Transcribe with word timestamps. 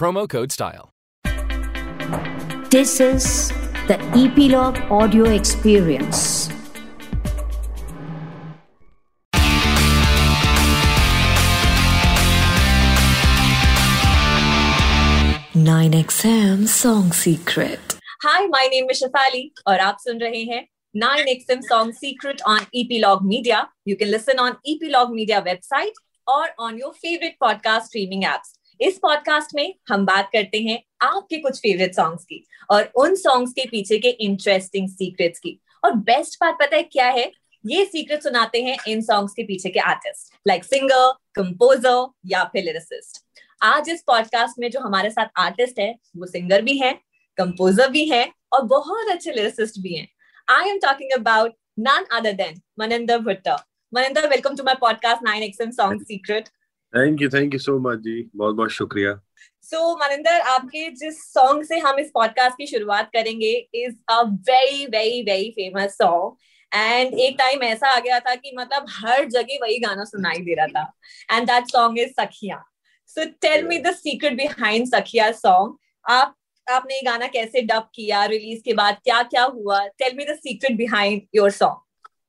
promo 0.00 0.28
code 0.28 0.52
STYLE. 0.52 0.90
This 2.70 3.00
is 3.00 3.52
the 3.88 3.98
Epilogue 4.14 4.78
Audio 4.90 5.24
Experience. 5.24 6.48
Nine 15.54 15.92
XM 15.92 16.66
Song 16.66 17.12
Secret. 17.12 17.94
Hi 18.24 18.46
my 18.46 18.68
name 18.68 18.90
is 18.90 19.02
Shafali 19.02 19.42
और 19.66 19.78
आप 19.80 19.98
सुन 20.00 20.18
रहे 20.20 20.42
हैं 20.44 20.66
9XM 20.94 21.62
Song 21.68 21.92
Secret 21.92 22.42
on 22.46 22.66
Epilogue 22.74 23.24
Media. 23.32 23.68
You 23.84 23.96
can 24.02 24.10
listen 24.10 24.38
on 24.38 24.56
Epilogue 24.72 25.10
Media 25.16 25.40
website 25.42 25.98
or 26.26 26.44
on 26.58 26.78
your 26.78 26.92
favorite 26.94 27.36
podcast 27.42 27.90
streaming 27.90 28.22
apps. 28.22 28.54
इस 28.81 28.97
podcast 28.97 29.49
में 29.55 29.75
हम 29.89 30.05
बात 30.05 30.29
करते 30.33 30.59
हैं 30.59 30.83
आपके 31.01 31.37
कुछ 31.37 31.59
फेवरेट 31.59 31.95
सॉन्ग्स 31.95 32.23
की 32.23 32.47
और 32.69 32.91
उन 32.95 33.15
सॉन्ग्स 33.15 33.51
के 33.51 33.65
पीछे 33.65 33.99
के 33.99 34.09
इंटरेस्टिंग 34.09 34.89
सीक्रेट्स 34.89 35.39
की। 35.39 35.61
और 35.85 35.93
बेस्ट 35.93 36.35
बात 36.41 36.57
पता 36.61 36.75
है 36.75 36.83
क्या 36.83 37.07
है? 37.07 37.31
ये 37.65 37.85
सीक्रेट 37.85 38.23
सुनाते 38.23 38.61
हैं 38.61 38.77
इन 38.87 39.01
सॉन्ग्स 39.01 39.33
के 39.33 39.43
पीछे 39.43 39.69
के 39.69 39.79
आर्टिस्ट 39.79 40.33
लाइक 40.47 40.63
सिंगर 40.63 41.11
कंपोजर 41.35 42.11
या 42.25 42.43
फिर 42.43 42.63
लिरिसिस्ट 42.63 43.25
आज 43.61 43.89
इस 43.89 44.03
पॉडकास्ट 44.07 44.55
में 44.59 44.71
जो 44.71 44.79
हमारे 44.79 45.09
साथ 45.09 45.25
आर्टिस्ट 45.37 45.79
है, 45.79 45.95
वो 46.17 46.25
सिंगर 46.25 46.61
भी 46.61 46.77
है 46.77 46.93
कंपोजर 47.37 47.89
भी 47.89 48.09
है 48.09 48.31
और 48.53 48.61
बहुत 48.61 49.09
अच्छे 49.09 49.31
लिरिसिस्ट 49.31 49.75
भी 49.79 49.95
हैं। 49.95 50.07
I 50.49 50.69
am 50.69 50.77
talking 50.77 51.11
about 51.11 51.53
none 51.79 52.05
other 52.11 52.31
than 52.31 52.61
Maninder 52.79 53.19
भुट्टा 53.19 53.67
Maninder 53.93 54.27
welcome 54.27 54.55
to 54.55 54.63
my 54.63 54.75
podcast 54.75 55.23
nine 55.23 55.51
9XM 55.51 55.71
song 55.71 56.01
secret 56.01 56.49
thank 56.93 57.21
you 57.21 57.29
thank 57.29 57.53
you 57.53 57.59
so 57.59 57.77
much 57.79 57.99
ji. 57.99 58.29
बहुत 58.35 58.55
बहुत 58.55 58.69
शुक्रिया। 58.69 59.13
सो 59.61 59.77
so, 59.77 60.03
मनिंदर 60.03 60.39
आपके 60.39 60.89
जिस 60.91 61.21
सॉन्ग 61.33 61.63
से 61.63 61.77
हम 61.79 61.99
इस 61.99 62.09
पॉडकास्ट 62.13 62.55
की 62.57 62.65
शुरुआत 62.67 63.09
करेंगे 63.13 63.51
is 63.73 63.95
a 64.09 64.21
very 64.21 64.85
very 64.85 65.21
very 65.21 65.49
famous 65.51 65.91
song 65.91 66.35
and 66.75 67.13
एक 67.13 67.35
टाइम 67.39 67.63
ऐसा 67.63 67.87
आ 67.87 67.99
गया 67.99 68.19
था 68.19 68.35
कि 68.35 68.55
मतलब 68.57 68.85
हर 68.89 69.25
जगह 69.25 69.57
वही 69.61 69.79
गाना 69.79 70.03
सुनाई 70.03 70.39
दे 70.39 70.55
रहा 70.55 70.67
था। 70.67 70.93
And 71.31 71.47
that 71.47 71.63
song 71.63 71.99
is 71.99 72.09
Sakhiya 72.09 72.63
so 73.07 73.25
tell 73.41 73.65
me 73.67 73.77
the 73.77 73.91
secret 73.91 74.33
behind 74.33 74.87
Sakhiya 74.87 75.31
song 75.31 75.77
आप 76.09 76.35
आपने 76.71 76.95
ये 76.95 77.01
गाना 77.01 77.27
कैसे 77.27 77.61
डब 77.61 77.89
किया? 77.95 78.25
रिलीज़ 78.25 78.61
के 78.65 78.73
बाद 78.73 78.97
क्या 79.03 79.23
क्या 79.23 79.43
हुआ? 79.43 79.87
Tell 79.87 80.15
me 80.17 80.25
the 80.25 80.35
secret 80.35 80.77
behind 80.77 81.21
your 81.35 81.51
song 81.51 81.79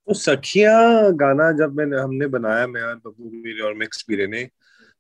तो 0.09 0.15
सखिया 0.15 1.11
गाना 1.11 1.53
जब 1.53 1.75
मैंने 1.75 1.97
हमने 1.97 2.27
बनाया 2.27 2.67
मैं 2.67 2.83
और 2.83 2.95
बब्बू 2.95 3.31
मेरे 3.45 3.61
और 3.61 3.75
मिक्स 3.75 4.03
पीरे 4.03 4.27
ने 4.27 4.49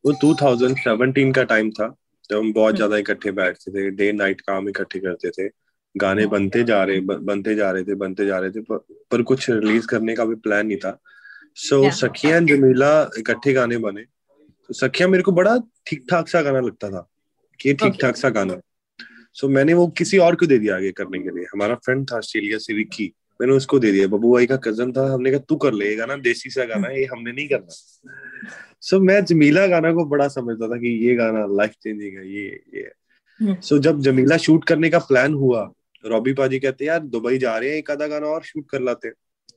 वो 0.06 0.12
2017 0.12 1.34
का 1.34 1.42
टाइम 1.42 1.70
था 1.70 1.96
जब 2.30 2.38
हम 2.38 2.52
बहुत 2.52 2.76
ज़्यादा 2.76 2.96
इकट्ठे 2.96 3.30
बैठते 3.30 3.70
थे 3.70 3.90
डे 3.90 4.12
नाइट 4.12 4.40
काम 4.40 4.68
इकट्ठे 4.68 4.98
करते 4.98 5.30
थे 5.30 5.48
गाने 5.96 6.26
बनते 6.26 6.64
जा 6.64 6.84
रहे 6.84 7.00
बनते 7.00 7.54
जा 7.54 7.70
रहे 7.70 7.84
थे 7.84 7.94
बनते 7.94 8.26
जा 8.26 8.38
रहे 8.38 8.50
थे 8.50 8.60
पर, 8.60 8.76
पर 9.10 9.22
कुछ 9.22 9.50
रिलीज़ 9.50 9.86
करने 9.86 10.14
का 10.14 10.24
भी 10.24 10.34
प्लान 10.34 10.66
नहीं 10.66 10.78
था। 10.78 10.98
So 11.54 11.84
so, 11.84 11.92
Sakhiya 11.92 12.36
and 12.36 12.48
Jameela 12.48 13.10
इकट्ठे 13.19 13.52
गाने 13.52 13.76
बने 13.76 14.02
तो 14.02 14.74
सखिया 14.74 15.08
मेरे 15.08 15.22
को 15.22 15.32
बड़ा 15.32 15.58
ठीक 15.86 16.06
ठाक 16.10 16.28
सा 16.28 16.42
गाना 16.42 16.60
लगता 16.60 16.90
था 16.90 17.08
कि 17.60 17.74
ठीक 17.74 17.92
ठाक 18.02 18.16
सा 18.16 18.28
गाना। 18.28 18.60
सो 19.32 19.46
so, 19.46 19.52
मैंने 19.54 19.74
वो 19.74 19.86
किसी 19.88 20.19
और 20.19 20.36
को 20.36 20.46
दे 20.46 20.58
दिया 20.58 20.76
आगे 20.76 20.92
करने 20.92 21.19
के 21.19 21.30
लिए। 21.30 21.44
हमारा 21.44 21.74
फ्रेंड 21.74 22.10
था 22.12 22.16
ऑस्ट्रेलिया 22.16 22.58
से 22.58 22.74
विक्की 22.74 23.12
मैंने 23.42 23.53
उसको 23.53 23.78
दे 23.78 23.92
दिया 23.92 24.06
बबू 24.06 24.32
भाई 24.32 24.47
का 24.47 24.56
कज़न 24.56 24.92
था 24.92 25.06
हमने 25.12 25.30
कहा 25.30 25.41
तू 25.48 25.56
कर 25.56 25.72
ले 25.72 25.94
गाना 25.97 26.16
देसी 26.16 26.50
सा 26.50 26.64
गाना 26.64 26.88
ये 26.88 27.04
हमने 27.04 27.32
नहीं 27.32 27.48
करना। 27.48 27.69
सो 28.80 28.97
so, 28.97 29.03
मैं 29.03 29.25
जमीला 29.25 29.66
गाना 29.66 29.92
को 29.92 30.04
बड़ा 30.04 30.28
समझता 30.28 30.69
था 30.69 30.76
कि 30.76 30.88
ये 31.06 31.14
गाना 31.14 31.44
लाइफ 31.56 31.70
चेंजिंग 31.82 32.19
है 32.19 32.28
ये 32.32 32.47
ये 32.75 32.82
सो 32.82 33.44
हम्म। 33.44 33.56
so, 33.56 33.78
जब 33.78 34.00
जमीला 34.00 34.36
शूट 34.36 34.64
करने 34.64 34.91
का 34.91 34.98
प्लान 34.98 35.34
हुआ 35.34 35.70
रॉबी 36.06 36.32
पाजी 36.32 36.58
कहते 36.58 36.84
यार 36.84 37.00
दुबई 37.00 37.38
जा 37.38 37.56
रहे 37.58 37.70
हैं 37.70 37.76
एक 37.76 37.91
आधा 37.91 38.06
गाना 38.06 38.26
और 38.26 38.42
शूट 38.42 38.69
कर 38.70 38.81
लाते 38.81 39.10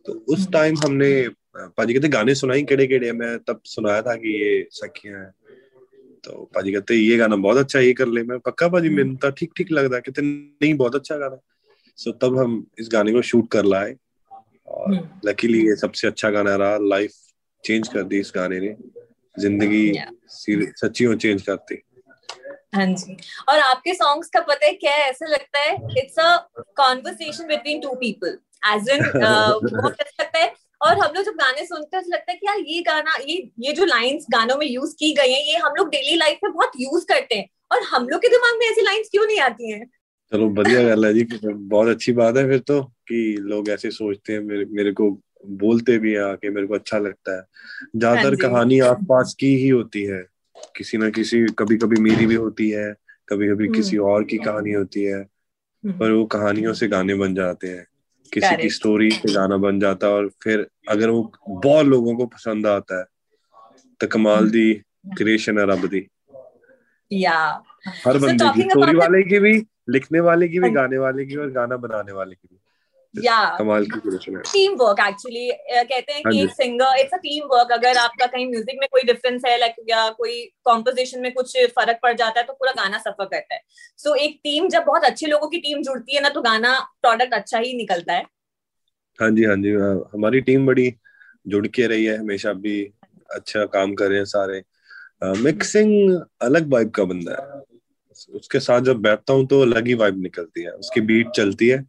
तो 0.06 0.14
उस 0.30 0.52
टाइम 0.52 0.76
हम्म। 0.76 0.88
हमने 0.88 1.28
पाजी 1.58 1.94
कहते 1.94 2.08
गाने 2.08 2.36
सुनाई 2.36 2.64
केड़े 2.64 2.88
केड़े 2.88 3.12
मैं 3.12 3.38
तब 3.40 3.62
सुनाया 3.66 4.02
था 4.02 4.16
कि 4.16 4.38
ये 4.42 4.68
सखियाँ 4.72 5.20
है। 5.20 5.32
तो 6.24 6.52
पाजी 6.56 6.72
कहते 6.74 6.96
ये 6.96 7.18
गाना 7.18 7.36
बहुत 7.36 7.58
अच्छा 7.58 7.80
ये 7.80 7.94
कर 7.94 8.08
ले। 8.08 8.24
मैं 8.24 8.40
पक्का 8.40 8.68
पाजी 8.68 8.88
हम्म। 8.88 9.16
तो 9.16 9.30
ठीक 9.32 9.52
ठीक 9.58 9.72
लग 9.72 9.92
रहा 9.92 10.00
कहते 10.00 10.22
नहीं 10.22 10.74
बहुत 10.74 10.96
अच्छा 10.96 11.18
गाना 11.18 11.40
सो 11.98 12.10
so, 12.12 12.18
तब 12.22 12.38
हम 12.40 12.66
इस 12.80 12.90
गाने 12.92 13.12
को 13.14 13.22
शूट 13.22 13.50
कर 13.52 13.66
लाए। 13.66 13.96
और 14.68 14.94
लकीली 15.26 15.60
हम्म। 15.60 15.70
ये 15.70 15.76
सबसे 15.76 16.08
अच्छा 16.08 16.30
गाना 16.30 16.56
रहा। 16.56 16.78
लाइफ 16.84 17.12
चेंज 17.64 17.88
कर 17.88 18.04
दी 18.04 18.20
इस 18.20 18.32
गाने 18.36 18.60
ने। 18.60 18.76
ज़िंदगी 19.36 19.92
सच्ची 20.30 21.08
में 21.08 21.18
चेंज 21.18 21.42
करती 21.42 21.82
हाँ 22.76 22.86
जी। 22.86 23.16
और 23.50 23.60
आपके 23.60 23.94
सॉन्ग्स 23.94 24.30
का 24.30 24.40
पता 24.42 24.66
है 24.66 24.74
क्या 24.74 24.92
है? 24.92 25.10
ऐसा 25.10 25.28
लगता 25.28 25.60
है 25.60 25.76
it's 25.98 26.20
a 26.20 26.36
conversation 26.78 27.48
between 27.48 27.82
two 27.82 27.94
people 27.96 28.38
as 28.68 28.90
in 28.90 29.04
बहुत 29.16 30.00
अच्छा 30.02 30.24
लगता 30.24 30.40
है 30.40 30.54
और 30.82 31.00
हम 31.00 31.14
लोग 31.16 31.24
जब 31.26 31.34
गाने 31.34 31.66
सुनते 31.66 31.98
हैं 31.98 32.04
तो 32.06 32.12
लगता 32.12 32.32
है 32.32 32.38
कि 32.38 32.48
यार 32.48 32.60
ये 32.68 32.82
गाना 32.82 33.18
ये 33.28 33.36
ये 33.60 33.74
जो 33.74 33.86
लाइंस 33.86 34.26
गानों 34.32 34.58
में 34.58 34.66
यूज़ 34.68 34.96
की 34.96 35.14
गई 35.14 35.32
हैं 35.32 35.44
ये 35.44 35.58
हम 35.58 35.74
लोग 35.78 35.90
डेली 35.90 36.16
लाइफ 36.16 36.40
में 36.44 36.52
बहुत 36.54 36.72
यूज़ 36.80 37.06
करते 37.06 37.36
हैं। 37.36 37.48
और 37.72 37.84
हम 37.84 38.08
लोग 38.10 38.22
के 38.22 38.28
दिमाग 38.28 38.58
में 38.60 38.66
ऐसी 38.68 38.82
लाइंस 38.82 39.10
क्यों 39.12 39.26
नहीं 39.28 39.40
आती 39.40 39.72
हैं? 39.72 39.86
चलो 40.36 40.50
बढ़िया 40.50 40.82
गल 40.84 41.06
है 41.06 41.14
जी। 41.14 41.24
बहुत 41.48 41.88
अच्छी 41.88 42.12
बात 42.14 42.38
है 42.38 42.48
फिर 42.48 42.60
तो 42.60 42.82
कि 43.08 43.36
लोग 43.40 43.70
ऐसे 43.70 43.92
सोचते 43.92 44.34
हैं 44.34 44.40
मेरे 44.40 44.66
मेरे 44.66 44.92
को 44.92 45.10
बोलते 45.46 45.98
भी 45.98 46.14
हैं 46.14 46.22
आके 46.22 46.50
मेरे 46.50 46.68
को 46.68 46.74
अच्छा 46.74 46.98
लगता 46.98 47.36
है। 47.36 47.42
ज़्यादातर 47.96 48.28
हाँ 48.28 48.36
कहानी 48.36 48.80
आसपास 48.80 49.36
की 49.40 49.56
ही 49.56 49.70
होती 49.70 50.04
है। 50.04 50.26
किसी 50.76 50.98
ना 50.98 51.10
किसी 51.10 51.46
कभी 51.60 51.78
कभी 51.78 52.02
मेरी 52.02 52.26
भी 52.26 52.36
होती 52.36 52.70
है 52.70 52.96
कभी 53.30 53.48
कभी 53.48 53.68
किसी 53.68 53.98
हम्म। 53.98 54.08
और 54.08 54.24
की 54.24 54.38
कहानी 54.38 54.72
होती 54.72 55.04
है 55.04 55.20
हम्म। 55.20 55.98
पर 55.98 56.12
वो 56.12 56.26
कहानियों 56.26 56.74
से 56.74 56.88
गाने 56.88 57.16
बन 57.16 57.36
जाते 57.36 57.68
हैं। 57.68 57.86
किसी 58.34 58.56
की 58.56 58.70
स्टोरी 58.70 59.12
से 59.12 59.34
गाना 59.34 59.58
बन 59.58 59.80
जाता 59.80 60.08
है 60.08 60.14
और 60.14 60.30
फिर 60.44 60.68
अगर 60.90 61.10
वो 61.10 61.32
बहुत 61.50 61.86
लोगों 61.86 62.16
को 62.16 62.26
पसंद 62.26 62.68
आता 62.68 63.00
है 63.00 63.06
तो 64.02 64.08
कमाल 64.08 64.50
दी 64.50 64.74
क्रिएशन 65.18 65.60
है 65.60 65.66
रब 65.66 65.86
दी। 65.86 66.08
या। 67.12 67.64
हर 67.88 68.18
बंदे 68.18 68.50
की 68.54 68.62
स्टोरी 68.62 68.96
वाले 68.96 69.24
की 69.24 69.40
भी 69.40 69.60
लिखने 69.90 70.20
वाले 70.20 70.48
की 70.48 70.60
भी 70.60 70.66
हाँ। 70.66 70.76
गाने 70.76 70.98
वाले 70.98 71.26
की 71.26 71.36
और 71.36 71.52
गाना 71.52 71.78
बनाने 71.78 72.12
वाले 72.12 72.36
की 72.36 72.48
भी। 72.52 72.60
कमाल 73.58 73.86
की 73.86 74.00
क्रिएशन 74.00 74.36
है। 74.36 74.42
टीम 74.42 74.74
वर्क 74.74 75.00
एक्चुअली 75.00 75.52
कहते 75.72 76.14
हैं 76.14 76.24
कि 76.24 76.40
हाँ 76.40 76.48
singer 76.48 76.98
it's 77.00 77.14
a 77.14 77.18
team 77.18 77.46
work 77.46 77.72
अगर 77.72 77.98
आपका 77.98 78.26
कहीं 78.26 78.48
म्यूज़िक 78.50 78.78
में 78.80 78.88
कोई 78.92 79.02
डिफरेंस 79.02 79.42
है 79.48 79.58
लाइक 79.60 79.76
या 79.90 80.10
कोई 80.10 80.52
कॉम्पोजिशन 80.64 81.22
में 81.22 81.34
कुछ 81.34 81.58
फ़र्क 81.58 82.00
पड़ 82.04 82.14
जाता 82.14 82.40
है 82.40 82.46
तो 82.46 82.54
पूरा 82.54 82.72
गाना 82.72 82.98
सफ़र 82.98 83.26
करता 83.26 83.56
है। 83.56 83.62
सो 83.98 84.10
so, 84.10 84.18
एक 84.18 84.40
टीम 84.44 84.68
जब 84.68 84.84
बहुत 84.84 85.04
अच्छे 85.04 85.28
लोगों 85.28 85.48
की 85.48 85.58
टीम 85.58 85.82
जुड़ती 85.82 86.16
है 86.16 86.22
ना 86.22 86.30
तो 86.30 86.42
गाना 86.42 86.80
प्रोडक्ट 87.02 87.34
अच्छा 87.34 87.60
ही 87.60 87.78
निकलता 87.78 88.14
है। 88.14 88.26
हाँ 89.22 89.32
जी 89.32 89.44
हाँ 89.44 89.56
जी 89.56 89.72
हमारी 90.18 90.42
टीम 90.42 90.66
बड़ी 90.66 90.96
जुड़ 91.48 91.68
के 91.68 91.88
रही 91.88 92.06
है 92.06 92.18
हमेशा 92.18 92.54
भी 92.54 92.94
अच्छा 93.32 93.66
काम 93.66 93.94
कर 93.94 94.08
रहे 94.08 94.18
हैं 94.18 94.26
सारे। 94.26 94.64
मिक्सिंग 95.24 96.22
अलग 96.42 96.74
वाइब 96.74 96.90
का 96.90 97.04
बंदा 97.04 97.32
है। 97.32 97.75
उसके 98.30 98.60
साथ 98.60 98.82
जब 98.82 99.02
बैठता 99.02 99.34
हूँ 99.34 99.46
तो 99.48 99.62
अलग 99.62 99.88
ही 99.88 99.94
वाइब 99.94 100.22
निकलती 100.22 100.64
है। 100.64 100.72
उसकी 100.72 101.02
बीट 101.02 101.30
चलती 101.30 101.68
है। 101.68 101.86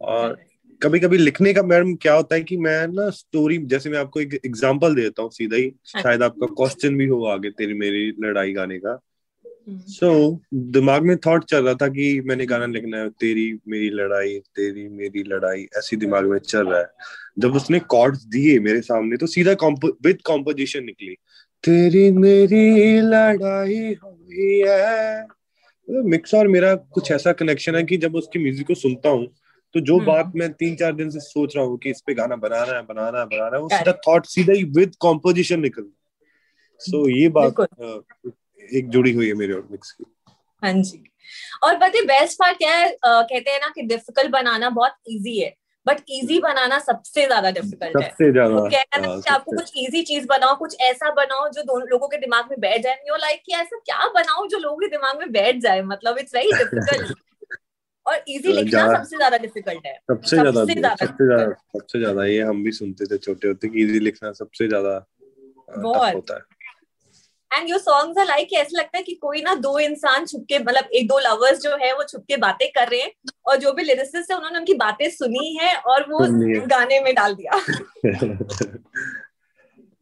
और 0.00 0.36
कभी 0.82 1.00
कभी 1.00 1.18
लिखने 1.18 1.52
का 1.54 1.62
मैडम 1.62 1.94
क्या 1.94 2.14
होता 2.14 2.34
है 2.34 2.42
कि 2.42 2.56
मैं 2.56 2.86
ना 2.88 3.08
स्टोरी 3.10 3.58
जैसे 3.58 3.90
मैं 3.90 3.98
आपको 3.98 4.20
एक 4.20 4.34
एग्जांपल 4.46 4.94
देता 4.94 5.22
हूँ 5.22 5.30
सीधा 5.30 5.56
ही 5.56 5.72
हाँ। 5.94 6.02
शायद 6.02 6.22
आपका 6.22 6.46
क्वेश्चन 6.46 6.96
भी 6.96 7.06
हो 7.06 7.24
आगे 7.24 7.50
तेरी 7.50 7.74
मेरी 7.74 8.08
लड़ाई 8.20 8.52
गाने 8.52 8.78
का। 8.78 8.98
सो 9.68 10.06
so, 10.06 10.38
दिमाग 10.54 11.02
में 11.02 11.16
थॉट 11.16 11.44
चल 11.44 11.64
रहा 11.64 11.74
था 11.74 11.88
कि 11.88 12.20
मैंने 12.20 12.46
गाना 12.46 12.66
लिखना 12.66 12.98
है 12.98 13.08
तेरी 13.10 13.58
मेरी 13.68 13.88
लड़ाई 13.90 14.38
तेरी 14.56 14.88
मेरी 14.88 15.22
लड़ाई 15.22 15.66
ऐसी 15.78 15.96
दिमाग 15.96 16.26
में 16.26 16.38
चल 16.38 16.66
रहा 16.66 16.80
है। 16.80 16.88
जब 17.38 17.56
उसने 17.56 17.78
कॉर्ड्स 17.78 18.24
दिए 18.24 18.58
मेरे 18.58 18.80
सामने 18.80 19.16
तो 19.16 19.26
सीधा 19.26 19.56
विद 20.04 20.18
कॉम्पोजिशन 20.24 20.84
निकली। 20.84 21.14
तेरी 21.64 22.10
मेरी 22.10 23.00
लड़ाई 23.00 23.96
हुई 24.04 24.62
है 24.66 25.26
मिक्स 25.88 26.34
और 26.34 26.48
मेरा 26.48 26.74
कुछ 26.74 27.10
ऐसा 27.12 27.32
कनेक्शन 27.32 27.76
है 27.76 27.82
कि 27.82 27.96
जब 27.96 28.14
उसकी 28.14 28.38
म्यूज़िक 28.38 28.66
को 28.66 28.74
सुनता 28.74 29.08
हूँ 29.08 29.26
तो 29.74 29.80
जो 29.80 29.96
हम्म। 29.96 30.06
बात 30.06 30.32
मैं 30.36 30.52
तीन 30.52 30.76
चार 30.76 30.92
दिन 30.92 31.10
से 31.10 31.20
सोच 31.20 31.56
रहा 31.56 31.64
हूँ 31.64 31.78
कि 31.78 31.90
इस 31.90 32.02
पे 32.06 32.14
गाना 32.14 32.36
बनाना 32.36 32.72
है 32.72 32.82
बनाना 32.82 33.18
है 33.18 33.26
बनाना 33.26 33.56
है 33.56 33.62
वो 33.62 33.68
सीधा 33.68 33.92
थॉट 34.08 34.26
सीधा 34.26 34.52
ही 34.52 34.64
विद 34.64 34.94
कॉम्पोजिशन 35.00 35.60
निकल 35.60 35.82
सो 36.80 37.04
so, 37.04 37.16
ये 37.16 37.28
बात 37.28 37.60
एक 38.74 38.88
जुड़ी 38.88 39.12
हुई 39.12 39.28
है 39.28 39.34
मेरे 39.34 39.52
और 39.52 39.68
मिक्स 39.70 39.92
की। 39.92 40.04
हाँ 40.62 40.72
जी। 40.72 41.04
और 41.62 41.76
पता 41.76 42.00
बेस्ट 42.00 42.38
पार्ट 42.38 42.58
क्या 42.58 42.74
है? 42.74 42.96
कहते 43.06 43.50
हैं 43.50 43.60
ना 43.60 43.68
कि 43.68 43.82
डिफ़िकल्ट 43.82 44.30
बनाना 44.30 44.70
बहुत 44.70 44.92
इजी 45.08 45.38
है। 45.40 45.54
बट 45.86 46.00
इजी 46.10 46.38
बनाना 46.38 46.78
सबसे 46.78 47.24
ज़्यादा 47.26 47.50
डिफ़िकल्ट 47.50 47.96
है। 47.96 48.08
सबसे 48.08 48.30
ज़्यादा 48.32 48.58
तो 48.58 48.64
कहते 48.70 49.00
हैं 49.00 49.08
हाँ, 49.08 49.20
कि 49.20 49.30
आपको 49.30 49.52
कुछ 49.52 49.72
इजी 49.76 50.02
चीज़ 50.02 50.26
बनाओ 50.26 50.54
कुछ 50.56 50.76
ऐसा 50.80 51.10
बनाओ 51.14 51.48
जो 51.48 51.62
दोनों 51.62 51.88
लोगों 51.88 52.08
के 52.08 52.16
दिमाग 52.16 52.50
में 52.50 52.60
बैठ 52.60 52.82
जाए। 52.82 52.96
यू 53.08 53.16
लाइक 53.16 53.42
कि 53.46 53.54
ऐसा 53.54 53.78
क्या 53.84 54.08
बनाओ 54.14 54.46
जो 54.46 54.58
लोगों 54.58 54.76
के 54.76 54.88
दिमाग 54.88 55.18
में 55.18 55.32
बैठ 55.32 55.60
जाए? 55.60 55.82
मतलब 55.82 56.18
इट्स 56.18 56.34
वेरी 56.34 56.52
डिफ़िकल्ट 56.52 57.16
और 58.06 58.24
इजी 58.28 58.52
लिखना 58.52 58.86
सबसे 58.94 59.16
ज़्यादा 59.16 59.36
डिफ़िकल्ट 59.36 59.86
है। 59.86 59.94
सबसे 60.10 60.36
ज़्यादा 60.36 60.64
सबसे 60.96 61.24
ज़्यादा 61.26 61.52
सबसे 61.52 61.98
ज़्यादा 61.98 62.24
ये 62.24 62.40
हम 62.42 62.62
भी 62.64 62.72
सुनते 62.72 63.06
थे 63.06 63.18
छोटे 63.18 63.48
होते 63.48 63.68
कि 63.68 63.82
इजी 63.82 64.00
लिखना 64.00 64.32
सबसे 64.32 64.68
ज़्यादा 64.68 64.98
बहुत। 65.70 66.14
होता 66.14 66.34
है। 66.34 66.55
And 67.52 67.70
your 67.70 67.78
songs 67.78 68.18
are 68.18 68.26
like 68.26 68.52
ऐसा 68.52 68.78
लगता 68.78 68.98
है 68.98 69.02
कि 69.02 69.14
कोई 69.14 69.42
ना 69.42 69.54
दो 69.54 69.78
इंसान 69.78 70.26
छुपके 70.26 70.58
मतलब 70.58 70.88
एक 70.94 71.08
दो 71.08 71.18
लवर्स 71.18 71.60
जो 71.60 71.76
है 71.76 71.94
वो 71.94 72.04
छुपके 72.04 72.36
बातें 72.36 72.68
कर 72.68 72.88
रहे 72.88 73.00
हैं। 73.00 73.12
और 73.46 73.56
जो 73.56 73.72
भी 73.72 73.82
लिरिसिस्ट 73.82 74.30
है 74.30 74.36
उन्होंने 74.36 74.58
उनकी 74.58 74.74
बातें 74.74 75.10
सुनी 75.10 75.56
है 75.56 75.76
और 75.76 76.02
वो 76.02 76.18
गाने 76.66 77.00
में 77.00 77.14
डाल 77.14 77.34
दिया। 77.34 77.64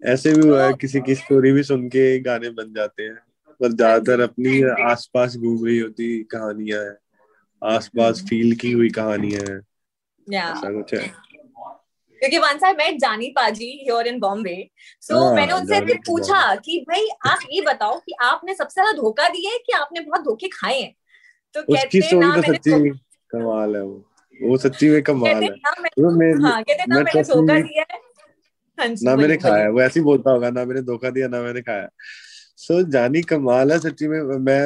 ऐसे 0.07 0.35
भी 0.35 0.49
हुआ 0.49 0.65
है 0.65 0.71
तो 0.71 0.77
किसी 0.77 1.01
की 1.01 1.15
स्टोरी 1.15 1.53
भी 1.53 1.63
सुन 1.63 1.89
के 1.89 2.21
गाने 2.21 2.51
बन 2.51 2.75
जाते 2.75 3.03
हैं। 3.03 3.19
पर 3.61 3.73
ज़्यादातर 3.73 4.21
अपनी 4.21 4.85
आसपास 4.85 5.37
घूम 5.37 5.67
रही 5.67 5.79
होती 5.79 6.25
कहानियाँ 6.25 6.85
है। 6.85 6.99
आसपास 7.63 8.25
फील 8.29 8.47
हम्म। 8.47 8.57
की 8.57 8.73
हुई 8.73 8.91
कहानियाँ 8.91 9.41
है। 9.41 9.61
ऐसा 10.39 10.73
कुछ 10.73 10.95
है। 10.95 11.24
क्योंकि 12.25 12.39
वंस 12.39 12.65
आई 12.65 12.73
मेट 12.73 12.99
जानी 12.99 13.29
पाजी 13.29 13.67
हियर 13.67 14.07
इन 14.07 14.19
बॉम्बे 14.19 14.71
सो 15.01 15.35
मैंने 15.35 15.53
उनसे 15.53 15.81
फिर 15.81 15.97
पूछा 15.97 16.55
कि 16.55 16.85
भाई 16.89 17.09
आप 17.27 17.39
ये 17.53 17.61
बताओ 17.61 17.99
कि 17.99 18.13
आपने 18.23 18.55
सबसे 18.55 18.81
ज़्यादा 18.83 18.93
धोखा 18.93 19.29
दिया 19.29 19.51
है 19.53 19.59
कि 19.59 19.73
आपने 19.73 20.01
बहुत 20.01 20.21
धोखे 20.21 20.49
खाए 20.49 20.81
हैं? 20.81 20.95
तो 21.55 21.63
कहते 21.63 21.99
हैं 21.99 22.15
ना 22.15 22.37
तो 22.37 22.41
मैंने 22.41 22.91
कमाल 23.31 23.77
है 23.77 23.83
वो। 23.83 24.11
वो 24.43 24.57
सच्ची 24.57 24.89
में 24.89 25.03
कमाल 25.03 25.43
है। 25.43 25.49
वो 25.99 26.11
मैं 26.11 26.33
हाँ 26.43 26.63
कहते 26.63 26.85
ना 26.89 26.97
मैंने 26.97 27.23
धोखा 27.23 27.59
दिया 27.61 27.85
है। 27.93 28.01
हाँ 28.79 28.95
ना 29.03 29.17
मैंने 29.17 29.37
खाया 29.37 29.69
वो 29.69 29.81
ऐसे 29.83 30.01
ही 30.01 30.05
बोलता 30.05 30.31
होगा 30.31 30.51
ना 30.51 30.65
मैंने 30.65 30.83
धोखा 30.83 31.11
दिया 31.11 31.29
ना 31.29 31.41
मैंने 31.43 31.63
खाया। 31.63 31.89
सो 32.57 32.83
so, 32.83 32.89
जानी 32.91 33.23
कमाल 33.23 33.73
है 33.73 33.79
सच्ची 33.79 34.09
में। 34.09 34.21
मैं 34.21 34.61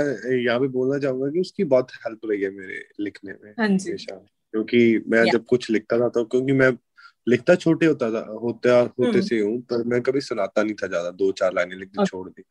यहाँ 0.45 0.61
पे 0.61 0.69
बोलना 0.69 0.99
चाहूँगा 0.99 1.31
कि 1.31 1.41
उसकी 1.41 1.65
बहुत 1.65 1.91
हेल्प 1.91 2.21
रही 2.25 2.43
है 2.43 2.51
मेरे 2.51 2.85
लिखने 3.01 3.33
में 3.33 3.51
हाँ 3.59 3.69
हमेशा। 3.69 4.15
क्योंकि 4.53 5.05
मैं 5.09 5.31
जब 5.31 5.45
कुछ 5.45 5.71
लिखता 5.71 5.99
था 5.99 6.09
तो 6.09 6.25
क्योंकि 6.25 6.53
मैं 6.53 6.73
लिखता 7.29 7.55
छोटे 7.55 7.87
होता 7.87 8.11
था 8.11 8.25
होते 8.33 8.71
होते 8.71 9.03
हम्म। 9.05 9.21
से 9.21 9.41
हूँ 9.41 9.61
पर 9.63 9.83
मैं 9.85 10.01
कभी 10.03 10.21
सुनाता 10.21 10.63
नहीं 10.63 10.75
था 10.75 10.87
ज़्यादा 10.87 11.11
दो 11.11 11.31
चार 11.33 11.55
लाइनें 11.55 11.77
लिख 11.77 11.89
दी 11.89 12.07
छोड़ 12.07 12.29
दी। 12.29 12.43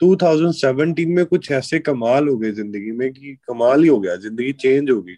2017 0.00 1.14
में 1.16 1.24
कुछ 1.26 1.50
ऐसे 1.52 1.78
कमाल 1.78 2.28
हो 2.28 2.36
गए 2.36 2.52
ज़िंदगी 2.52 2.90
में 2.92 3.12
कि 3.12 3.34
कमाल 3.48 3.82
ही 3.82 3.88
हो 3.88 3.98
गया 4.00 4.16
ज़िंदगी 4.16 4.52
चेंज 4.52 4.90
हो 4.90 5.00
गई। 5.02 5.16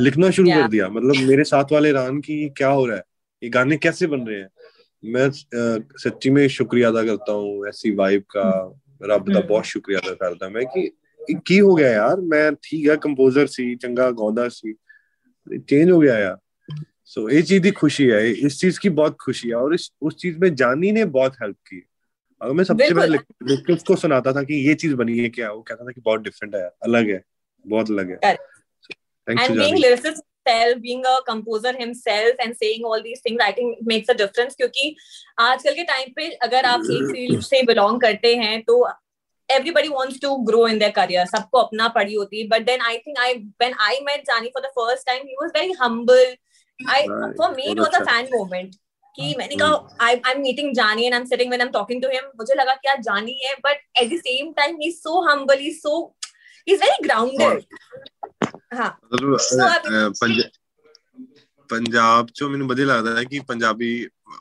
लिखना 0.00 0.30
शुरू 0.30 0.50
कर 0.50 0.68
दिया 0.68 0.88
मतलब 0.88 1.26
मेरे 1.28 1.44
साथ 1.44 1.72
वाले 1.72 1.92
रान 1.92 2.20
की 2.20 2.48
क्या 2.48 2.68
हो 2.68 2.84
रहा 2.86 2.96
है 2.96 3.02
ये 3.42 3.48
गाने 3.50 3.76
कैसे 3.76 4.06
बन 4.06 4.26
रहे 4.26 4.38
हैं? 4.40 4.48
मैं 5.02 5.30
सच्ची 5.98 6.30
में 6.30 6.46
शुक्रिया 6.48 6.88
अदा 6.88 7.02
करता 7.02 7.32
हूँ 7.32 7.66
ऐसी 7.68 7.94
वाइब 7.94 8.22
का 8.36 8.50
रब 9.02 9.32
का 9.34 9.40
बहुत 9.40 9.64
शुक्रिया 9.64 9.98
अदा 10.00 10.14
करता 10.14 10.48
मैं 10.48 10.64
कि 10.66 10.90
की 11.46 11.58
हो 11.58 11.74
गया 11.74 11.90
यार 11.90 12.20
मैं 12.20 12.54
ठीक 12.54 12.88
है 12.88 12.96
कंपोजर 12.96 13.46
सी 13.46 13.74
चंगा 13.76 14.10
गौदा 14.10 14.48
सी 14.48 14.72
चेंज 15.68 15.90
हो 15.90 15.98
गया 15.98 16.18
यार। 16.18 16.36
सो 17.14 17.20
so, 17.20 17.32
ये 17.34 17.42
चीज़ 17.42 17.62
की 17.62 17.70
खुशी 17.70 18.04
है 18.06 18.30
इस 18.46 18.58
चीज़ 18.60 18.78
की 18.80 18.90
बहुत 18.90 19.16
खुशी 19.20 19.48
है 19.48 19.54
और 19.54 19.74
इस 19.74 19.90
उस 20.02 20.14
चीज़ 20.20 20.38
में 20.38 20.54
जानी 20.54 20.90
ने 20.92 21.04
बहुत 21.16 21.34
हेल्प 21.42 21.56
की 21.68 21.82
अगर 22.40 22.52
मैं 22.52 22.64
सबसे 22.64 22.94
पहले 22.94 23.18
लिख 23.50 23.60
के 23.70 23.96
सुनाता 23.96 24.32
था 24.32 24.42
कि 24.42 24.54
ये 24.68 24.74
चीज़ 24.74 24.94
बनी 24.94 25.18
है 25.18 25.28
क्या 25.28 25.50
वो 25.50 25.60
कहता 25.62 25.84
था 25.84 25.92
कि 25.92 26.00
बहुत 26.00 26.20
डिफरेंट 26.20 26.54
है 26.54 26.62
अलग 26.82 27.10
है 27.10 27.22
बहुत 27.64 27.90
अलग 27.90 28.10
है 28.10 28.36
being 29.26 29.78
lyricist 29.82 30.24
himself 30.46 30.80
being 30.80 31.04
a 31.10 31.14
composer 31.28 31.72
himself 31.76 32.42
and 32.44 32.56
saying 32.62 32.88
all 32.88 33.04
these 33.04 33.22
things 33.26 33.44
i 33.44 33.52
think 33.58 33.84
makes 33.92 34.12
a 34.14 34.16
difference 34.22 34.56
क्योंकि 34.56 34.94
आजकल 35.40 35.74
के 35.74 35.84
टाइम 35.92 36.12
पे 36.16 36.28
अगर 36.46 36.66
आप 36.66 36.90
एक 36.96 37.10
फ़ील्ड 37.12 37.42
से 37.42 37.62
बिलोंग 37.70 38.00
करते 38.00 38.34
हैं 38.36 38.60
तो 38.62 38.80
everybody 39.48 39.94
wants 39.94 40.18
to 40.18 40.32
grow 40.50 40.66
in 40.72 40.82
their 40.82 40.94
career 40.98 41.26
सबको 41.26 41.58
अपना 41.58 41.88
पड़ी 41.96 42.14
होती 42.14 42.42
है 42.42 42.48
but 42.48 42.66
then 42.70 42.84
I 42.90 42.96
think 43.06 43.22
I 43.26 43.30
when 43.64 43.78
I 43.88 43.92
met 44.10 44.32
Jani 44.32 44.52
for 44.58 44.64
the 44.66 44.74
first 44.80 45.08
time 45.12 45.30
he 45.30 45.38
was 45.42 45.56
very 45.56 45.78
humble 45.84 46.36
I 46.79 47.01
for 47.35 47.49
me 47.53 47.65
it 47.67 47.79
was 47.79 47.95
a 47.95 48.05
fan 48.05 48.31
moment 48.31 48.77
कि 49.15 49.33
मैंने 49.37 49.55
कहा 49.55 50.05
I 50.05 50.15
I 50.15 50.31
am 50.31 50.41
meeting 50.41 50.73
Jaani 50.75 51.05
and 51.05 51.13
I 51.13 51.19
am 51.19 51.25
sitting 51.25 51.49
when 51.49 51.61
I 51.61 51.67
am 51.67 51.71
talking 51.73 52.01
to 52.01 52.09
him 52.09 52.29
मुझे 52.37 52.55
लगा 52.55 52.73
कि 52.75 52.87
यार 52.87 53.01
जानी 53.01 53.39
है 53.45 53.53
but 53.65 53.81
at 54.01 54.09
the 54.09 54.19
same 54.19 54.51
time 54.53 54.77
he 54.81 54.87
is 54.89 54.95
so 54.97 55.21
humble 55.29 55.59
he 55.59 55.71
so 55.73 55.95
he 56.67 56.73
is 56.73 56.81
very 56.81 57.03
grounded 57.03 57.63
हां 58.73 58.89
ਪੰਜਾਬ 61.69 62.27
ਚੋਂ 62.33 62.49
ਮੈਨੂੰ 62.49 62.67
ਵਧੀਆ 62.67 62.85
ਲੱਗਦਾ 62.85 63.15
ਹੈ 63.17 63.23
ਕਿ 63.23 63.39
ਪੰਜਾਬੀ 63.47 63.89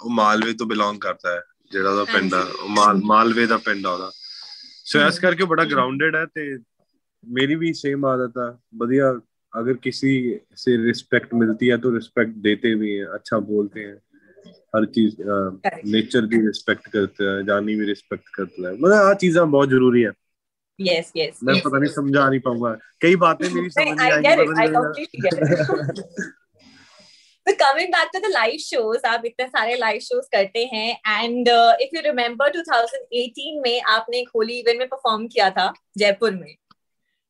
ਉਹ 0.03 0.11
ਮਾਲਵੇ 0.11 0.53
ਤੋਂ 0.53 0.67
ਬਿਲੋਂਗ 0.67 0.99
ਕਰਦਾ 1.01 1.35
ਹੈ 1.35 1.41
ਜਿਹੜਾ 1.73 1.91
ਉਹਦਾ 1.91 2.05
ਪਿੰਡ 2.13 2.35
ਆ 2.35 2.41
ਉਹ 2.63 2.69
ਮਾਲ 2.69 3.01
ਮਾਲਵੇ 3.05 3.47
ਦਾ 3.47 3.57
ਪਿੰਡ 3.57 3.87
ਆ 3.87 3.91
ਉਹਦਾ 3.91 4.11
ਸੋ 4.85 5.07
ਇਸ 5.09 5.19
ਕਰਕੇ 5.19 5.45
ਬੜਾ 5.45 5.65
ਗਰਾਊਂਡਡ 5.65 6.17
ਹੈ 6.17 6.25
ਤੇ 6.35 6.47
ਮੇਰੀ 7.25 7.55
ਵੀ 7.55 7.73
ਸੇਮ 7.73 8.05
ਆਦਤ 8.07 8.39
ਆ 8.39 8.47
ਵਧੀਆ 8.77 9.13
अगर 9.56 9.74
किसी 9.74 10.40
से 10.56 10.86
रिस्पेक्ट 10.86 11.34
मिलती 11.34 11.68
है 11.68 11.78
तो 11.78 11.96
रिस्पेक्ट 11.96 12.32
देते 12.32 12.76
भी 12.76 12.96
हैं 12.96 13.06
अच्छा 13.06 13.40
बोलते 13.40 13.80
हैं। 13.80 13.96
हर 14.76 14.86
चीज़ 14.86 15.16
नेचर 15.86 16.22
की 16.22 16.48
रिस्पेक्ट 16.48 16.88
करते 16.88 17.24
हैं 17.24 17.46
जानी 17.46 17.76
भी 17.76 17.86
रिस्पेक्ट 17.86 18.30
करता 18.36 18.68
है। 18.68 18.74
मतलब 18.76 18.94
आ 18.94 19.14
चीज़ें 19.14 19.52
बहुत 19.52 19.70
ज़रूरी 19.70 20.02
है। 20.02 20.12
यस 20.82 21.12
यस 21.16 21.40
मैं 21.44 21.62
पता 21.62 21.80
नहीं 21.80 21.94
समझा 21.94 22.30
नहीं 22.30 22.40
पाऊँगा। 22.40 22.78
कई 23.02 23.16
बातें 23.16 23.50
मेरी 23.50 23.70
समझ 23.70 23.88
नहीं 23.88 24.12
आएँगी 24.12 25.06
So 27.50 27.54
coming 27.62 27.92
back 27.92 28.08
to 28.16 28.20
the 28.26 28.36
live 28.36 28.74
shows, 28.74 29.06
आप 29.06 29.26
इतने 29.26 29.48
सारे 29.48 29.76
live 29.76 30.00
shows 30.00 30.26
करते 30.36 30.66
हैं 30.66 31.00
uh, 31.44 31.72
if 31.72 31.90
you 31.96 32.12
remember 32.12 32.54
2018 32.56 33.62
में 33.64 33.82
आपने 33.82 34.20
एक 34.20 34.30
होली 34.36 34.54
इवेंट 34.54 34.80
में 34.80 34.88
परफॉर्म 34.88 35.28
किया 35.28 35.50
था 35.50 35.74
जयपुर 35.98 36.32
में। 36.32 36.56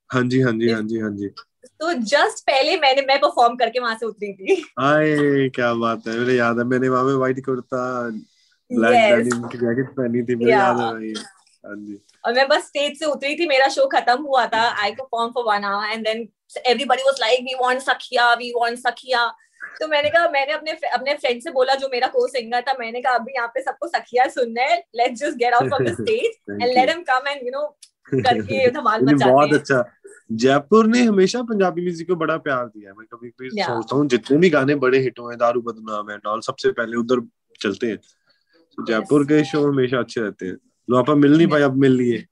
हाँ 0.10 0.24
जी 0.24 0.42
हाँ 0.42 0.54
जी 0.54 0.70
हाँ 0.70 0.82
जी 0.82 1.00
हाँ 1.00 1.12
जी। 1.12 1.30
तो 1.80 1.94
जस्ट 2.12 2.44
पहले 2.48 2.76
मैंने 2.78 3.02
मैं 3.08 3.20
परफॉर्म 3.20 3.56
करके 3.56 3.80
वहाँ 3.80 3.96
से 3.98 4.06
उतरी 4.06 4.34
थी। 4.34 4.62
आए 4.82 5.50
क्या 5.56 5.74
बात 5.74 6.08
है। 6.08 6.18
मुझे 6.20 6.36
याद 6.38 6.58
है 6.60 6.64
मैंने 6.66 6.90
वहाँ 6.90 7.04
में 7.04 7.14
व्हाइट 7.14 7.40
कुर्ता 7.46 7.84
ब्लैक 8.10 9.16
डेनिम 9.16 9.48
की 9.48 9.58
जैकेट 9.58 9.90
पहनी 9.98 10.24
थी 10.24 10.36
मुझे 10.36 10.52
याद 10.52 10.80
है 10.80 10.92
भाई। 10.94 11.14
हाँ 11.14 11.76
और 12.26 12.34
मैं 12.34 12.48
बस 12.48 12.66
स्टेज 12.68 12.98
से 13.00 13.06
उतरी 13.06 13.36
थी 13.40 13.48
मेरा 13.48 13.68
शो 13.76 13.86
खत्म 13.88 14.22
हुआ 14.24 14.46
था 14.48 14.64
I 14.84 14.92
perform 14.92 15.32
for 15.32 15.44
one 15.46 15.64
hour 15.64 15.92
and 15.92 16.04
then 16.08 16.28
everybody 16.66 17.04
was 17.04 17.20
like 17.22 17.40
we 17.44 17.54
want 17.62 17.82
Sakhiya 17.82 18.34
we 18.34 18.52
want 18.56 18.78
Sakhiya 18.80 19.26
तो 19.80 19.88
मैंने 19.88 20.10
कहा 20.10 20.28
मैंने 20.30 20.54
अपने 20.54 20.72
अपने 20.72 21.14
फ्रेंड 21.14 21.42
से 21.42 21.52
बोला 21.52 21.76
जो 21.76 21.90
मेरा 21.92 22.08
को 22.08 22.28
सिंगर 22.28 22.62
था 22.62 22.74
मैंने 22.80 23.02
कहा 23.02 23.14
अभी 23.16 23.34
यहाँ 23.36 23.48
पे 23.54 23.62
सबको 23.62 23.88
सखिया 23.88 24.28
सुनना 24.30 24.64
है 24.64 24.78
let's 24.96 25.20
just 25.22 25.38
get 25.38 25.54
out 25.54 25.68
from 25.68 25.86
the 25.86 25.94
stage 25.94 26.62
and 26.62 26.64
let 26.64 26.90
him 26.90 27.02
come 27.10 27.28
and 27.30 27.46
you 27.46 27.52
know 27.52 27.66
करके 28.14 28.70
धमाल 28.72 29.02
मचाते 29.04 29.32
बहुत 29.32 29.54
अच्छा 29.54 29.82
जयपुर 30.34 30.88
ने 30.88 31.02
हमेशा 31.02 31.42
पंजाबी 31.44 31.82
म्यूज़िक 31.82 32.08
को 32.08 32.16
बड़ा 32.16 32.38
प्यार 32.40 32.66
दिया 32.66 32.90
है। 32.90 32.96
मैं 32.98 33.06
कभी 33.08 33.30
कभी 33.30 33.50
सोचता 33.50 33.96
हूँ 33.96 34.08
जितने 34.08 34.38
भी 34.38 34.50
गाने 34.50 34.76
बड़े 34.84 35.00
हिट 35.00 35.20
हुए 35.20 35.36
दारू 35.36 35.62
बदनाम 35.62 36.10
है 36.12 36.18
डॉल 36.18 36.42
सबसे 36.42 36.72
पहले 36.72 36.98
उधर 36.98 37.22
चलते 37.62 37.88
हैं। 37.88 37.98
तो 37.98 38.86
जयपुर 38.86 39.24
के 39.24 39.44
शो 39.46 39.66
हमेशा 39.68 40.00
अच्छे 40.00 40.22
रहते 40.22 40.46
हैं। 40.46 40.58
लो 40.90 40.98
आप 40.98 41.10
मिल 41.10 41.38
नहीं 41.38 41.48
पाए 41.48 41.62
अब 41.62 41.76
मिल 41.78 41.92
लिए। 41.92 42.26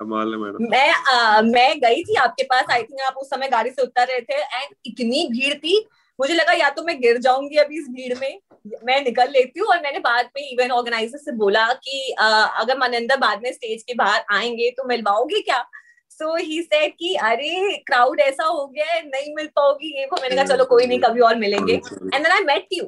मैं 0.00 0.90
आ, 0.90 1.40
मैं 1.42 1.78
गई 1.80 2.02
थी 2.04 2.14
आपके 2.16 2.42
पास 2.42 2.70
आई 2.70 2.82
थिंक 2.82 3.00
आप 3.06 3.16
उस 3.16 3.28
समय 3.30 3.48
गाड़ी 3.48 3.70
से 3.70 3.82
उतर 3.82 4.06
रहे 4.06 4.20
थे 4.20 4.34
एंड 4.34 4.74
इतनी 4.86 5.26
भीड़ 5.32 5.54
थी 5.54 5.84
मुझे 6.18 6.34
लगा 6.34 6.52
या 6.52 6.70
तो 6.70 6.82
मैं 6.84 6.98
गिर 7.00 7.18
जाऊँगी 7.18 7.56
अभी 7.56 7.78
इस 7.78 7.86
भीड़ 7.90 8.18
में। 8.18 8.40
मैं 8.84 9.02
निकल 9.04 9.30
लेती 9.32 9.60
हूँ 9.60 9.68
और 9.68 9.82
मैंने 9.82 9.98
बाद 9.98 10.28
में 10.36 10.42
इवेंट 10.42 10.72
ऑर्गेनाइजर 10.72 11.18
से 11.18 11.32
बोला 11.36 11.66
कि 11.74 12.12
आ, 12.12 12.26
अगर 12.42 12.78
मनिंदर 12.78 13.16
बाद 13.18 13.40
में 13.42 13.52
स्टेज 13.52 13.82
के 13.82 13.94
बाहर 13.94 14.24
आएँगे 14.32 14.70
तो 14.70 14.84
मिलवाओगे 14.88 15.40
क्या? 15.40 15.64
सो 16.12 16.34
ही 16.36 16.60
सेड 16.62 16.92
कि 16.98 17.14
अरे 17.24 17.76
क्राउड 17.86 18.20
ऐसा 18.20 18.44
हो 18.44 18.66
गया 18.66 18.86
है 18.86 19.02
नहीं 19.08 19.34
मिल 19.36 19.46
पाओगी 19.56 19.96
ये 19.98 20.04
वो. 20.06 20.18
मैंने 20.22 20.36
कहा 20.36 20.44
चलो 20.46 20.64
कोई 20.64 20.86
नहीं 20.86 20.98
कभी 21.00 21.20
और 21.28 21.36
मिलेंगे. 21.38 21.74
And 21.74 22.16
then 22.16 22.32
I 22.32 22.44
met 22.44 22.66
you 22.72 22.84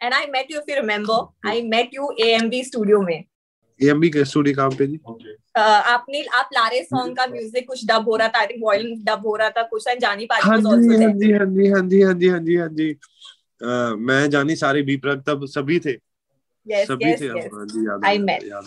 and 0.00 0.14
I 0.14 0.26
met 0.30 0.50
you 0.50 0.58
if 0.58 0.70
you 0.70 0.76
remember 0.76 1.48
I 1.50 1.62
met 1.68 1.90
you 1.94 2.10
AMB 2.20 2.62
studio 2.64 3.00
में. 3.02 3.24
एएमबी 3.80 4.08
के 4.10 4.24
स्टूडियो 4.24 4.56
काम 4.56 4.74
पे 4.76 4.86
जी? 4.86 4.98
आपने 5.56 6.22
आप 6.34 6.48
लारे 6.54 6.82
सॉन्ग 6.84 7.16
का 7.16 7.26
म्यूज़िक 7.26 7.66
कुछ 7.68 7.84
डब 7.86 8.08
हो 8.08 8.16
रहा 8.16 8.28
था 8.28 8.38
आई 8.38 8.46
थिंक 8.46 8.62
वॉयलेंस 8.64 9.02
डब 9.04 9.26
हो 9.26 9.34
रहा 9.36 9.50
था 9.50 9.62
कुछ 9.62 9.86
एंड 9.88 10.00
जानी 10.00 10.26
पाजी 10.26 10.48
हाँ 10.48 10.58
वाज 10.58 10.82
जी 10.84 10.94
आल्सो 10.94 11.04
हाँ 11.04 11.12
जी 11.14 11.32
हाँ 11.32 11.46
जी 11.46 11.68
हाँ 11.70 11.82
जी 11.88 12.02
हाँ 12.02 12.14
जी 12.14 12.28
हाँ 12.28 12.38
जी 12.38 12.56
हाँ 12.56 12.68
जी। 12.68 14.04
मैं 14.06 14.28
जानी 14.30 14.56
सारे 14.56 14.82
बी 14.82 14.96
प्रग 14.96 15.22
तब 15.26 15.44
सभी 15.46 15.78
थे। 15.80 15.92
यस 16.66 16.86
सभी 16.88 17.12
थे 17.20 17.28
हाँ 17.28 17.66
जी 17.66 17.86
याद 17.86 18.04
I 18.04 18.16
आया, 18.30 18.60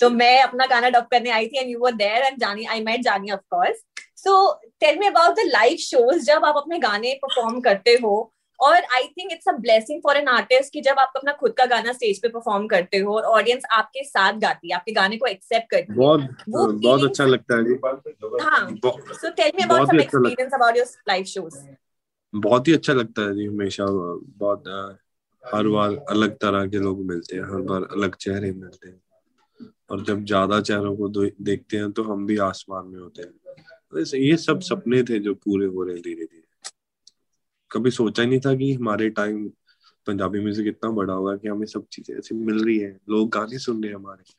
तो 0.00 0.10
मैं 0.10 0.42
अपना 0.42 0.66
गाना 0.66 0.88
डब 0.90 1.06
करने 1.10 1.30
आई 1.30 1.46
थी 1.46 1.58
and 1.58 1.70
you 1.70 1.78
were 1.78 1.92
there 1.94 2.22
and 2.24 2.38
Jaani 2.40 2.64
I 2.64 2.82
met 2.84 3.02
Jaani 3.02 3.30
of 3.30 3.40
course 3.50 3.84
so 4.24 4.52
tell 4.80 4.98
me 4.98 5.06
about 5.06 5.36
the 5.36 5.46
live 5.46 5.76
shows 5.76 6.24
जब 6.24 6.44
आप 6.44 6.56
अपने 6.56 6.78
गाने 6.78 7.14
परफॉर्म 7.22 7.60
करते 7.60 7.98
हो 8.02 8.32
और 8.60 8.74
I 8.94 9.02
think 9.18 9.32
it's 9.32 9.48
a 9.48 9.52
blessing 9.52 10.00
for 10.02 10.16
an 10.16 10.28
artist 10.28 10.72
कि 10.72 10.80
जब 10.80 10.98
आप 10.98 11.12
अपना 11.16 11.32
खुद 11.32 11.52
का 11.58 11.64
गाना 11.66 11.92
स्टेज 11.92 12.20
पे 12.22 12.28
परफॉर्म 12.28 12.66
करते 12.66 12.98
हो 12.98 13.14
और 13.14 13.24
ऑडियंस 13.24 13.62
आपके 13.72 14.04
साथ 14.04 14.32
गाती 14.40 14.70
है 14.70 14.76
आपके 14.76 14.92
गाने 14.92 15.16
को 15.16 15.26
एक्सेप्ट 15.26 15.70
करती 15.70 15.92
है। 15.92 15.96
बहुत 15.96 16.20
वो 16.48 16.66
बहुत 16.66 17.04
अच्छा 17.04 17.24
लगता 17.24 17.56
है। 17.56 17.64
जी 17.64 17.74
हाँ 18.42 18.68
so 19.14 19.30
tell 19.30 19.52
me 19.56 19.62
about 19.62 19.88
some 19.88 20.00
experience 20.00 20.54
about 20.54 20.76
your 20.76 20.86
live 21.08 21.24
shows 21.24 21.58
बहुत 22.34 22.68
ही 22.68 22.72
अच्छा 22.74 22.92
लगता 22.92 23.22
है 23.22 23.34
जी 23.34 23.46
हमेशा। 23.46 23.84
बहुत 23.84 24.68
हर 25.44 25.68
बार 25.68 25.96
अलग 26.10 26.36
तरह 26.36 26.66
के 26.66 26.78
लोग 26.78 27.04
मिलते 27.06 27.36
हैं 27.36 27.42
हर 27.42 27.60
बार 27.70 27.88
अलग 27.92 28.14
चेहरे 28.14 28.52
मिलते 28.52 28.88
हैं। 28.88 29.00
और 29.90 30.04
जब 30.04 30.24
ज़्यादा 30.24 30.60
चेहरों 30.60 30.96
को 30.96 31.08
देखते 31.42 31.76
हैं 31.76 31.92
तो 31.92 32.02
हम 32.02 32.26
भी 32.26 32.36
आसमान 32.36 32.86
में 32.86 33.00
होते 33.00 33.22
हैं। 33.22 33.32
वैसे 33.94 34.18
ये 34.18 34.36
सब 34.36 34.60
सपने 34.60 35.02
थे 35.02 35.18
जो 35.18 35.34
पूरे 35.34 35.66
हो 35.66 35.82
रहे 35.82 35.96
धीरे 35.96 36.24
धीरे। 36.24 36.70
कभी 37.70 37.90
सोचा 37.90 38.22
ही 38.22 38.28
नहीं 38.28 38.40
था 38.40 38.54
कि 38.54 38.72
हमारे 38.72 39.08
टाइम 39.10 39.48
पंजाबी 40.06 40.40
म्यूज़िक 40.40 40.66
इतना 40.66 40.90
बड़ा 40.90 41.12
होगा 41.12 41.36
कि 41.36 41.48
हमें 41.48 41.66
सब 41.66 41.86
चीज़ें 41.92 42.16
ऐसी 42.18 42.34
मिल 42.34 42.64
रही 42.64 42.78
है 42.78 42.98
लोग 43.10 43.30
गाने 43.30 43.58
सुन 43.58 43.82
रहे 43.82 43.92
हैं 43.92 43.98
हमारे। 43.98 44.32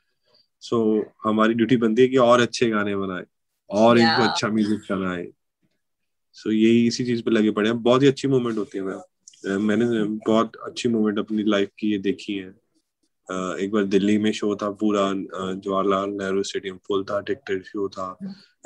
सो 0.59 0.99
so, 0.99 1.05
हमारी 1.23 1.53
ड्यूटी 1.53 1.77
बनती 1.77 2.01
है 2.01 2.07
कि 2.07 2.17
और 2.17 2.41
अच्छे 2.41 2.69
गाने 2.69 2.95
बनाए 2.95 3.23
और 3.69 3.99
Yeah. 3.99 4.09
इनको 4.09 4.23
अच्छा 4.23 4.47
म्यूज़िक 4.47 4.79
बनाए 4.91 5.27
सो 6.33 6.49
so, 6.49 6.55
यही 6.55 6.87
इसी 6.87 7.05
चीज़ 7.05 7.23
पे 7.23 7.31
लगे 7.31 7.51
पड़े 7.51 7.69
हैं। 7.69 7.83
बहुत 7.83 8.01
ही 8.01 8.07
अच्छी 8.07 8.27
मोमेंट 8.27 8.57
होती 8.57 8.77
है 8.77 8.83
मैम। 8.83 9.61
मैंने 9.61 10.03
बहुत 10.03 10.55
अच्छी 10.55 10.89
मोमेंट 10.89 11.19
अपनी 11.19 11.43
लाइफ 11.43 11.69
की 11.79 11.91
ये 11.91 11.97
देखी 11.97 12.33
है। 12.33 12.60
एक 13.57 13.71
बार 13.71 13.83
दिल्ली 13.85 14.17
में 14.17 14.31
शो 14.33 14.55
था 14.61 14.69
पूरा 14.79 15.01
जवाहरलाल 15.13 16.09
नेहरू 16.11 16.43
स्टेडियम 16.43 16.77
फुल 16.87 17.03
था 17.09 17.19
टिकटेड 17.27 17.63
शो 17.65 17.87
था 17.89 18.07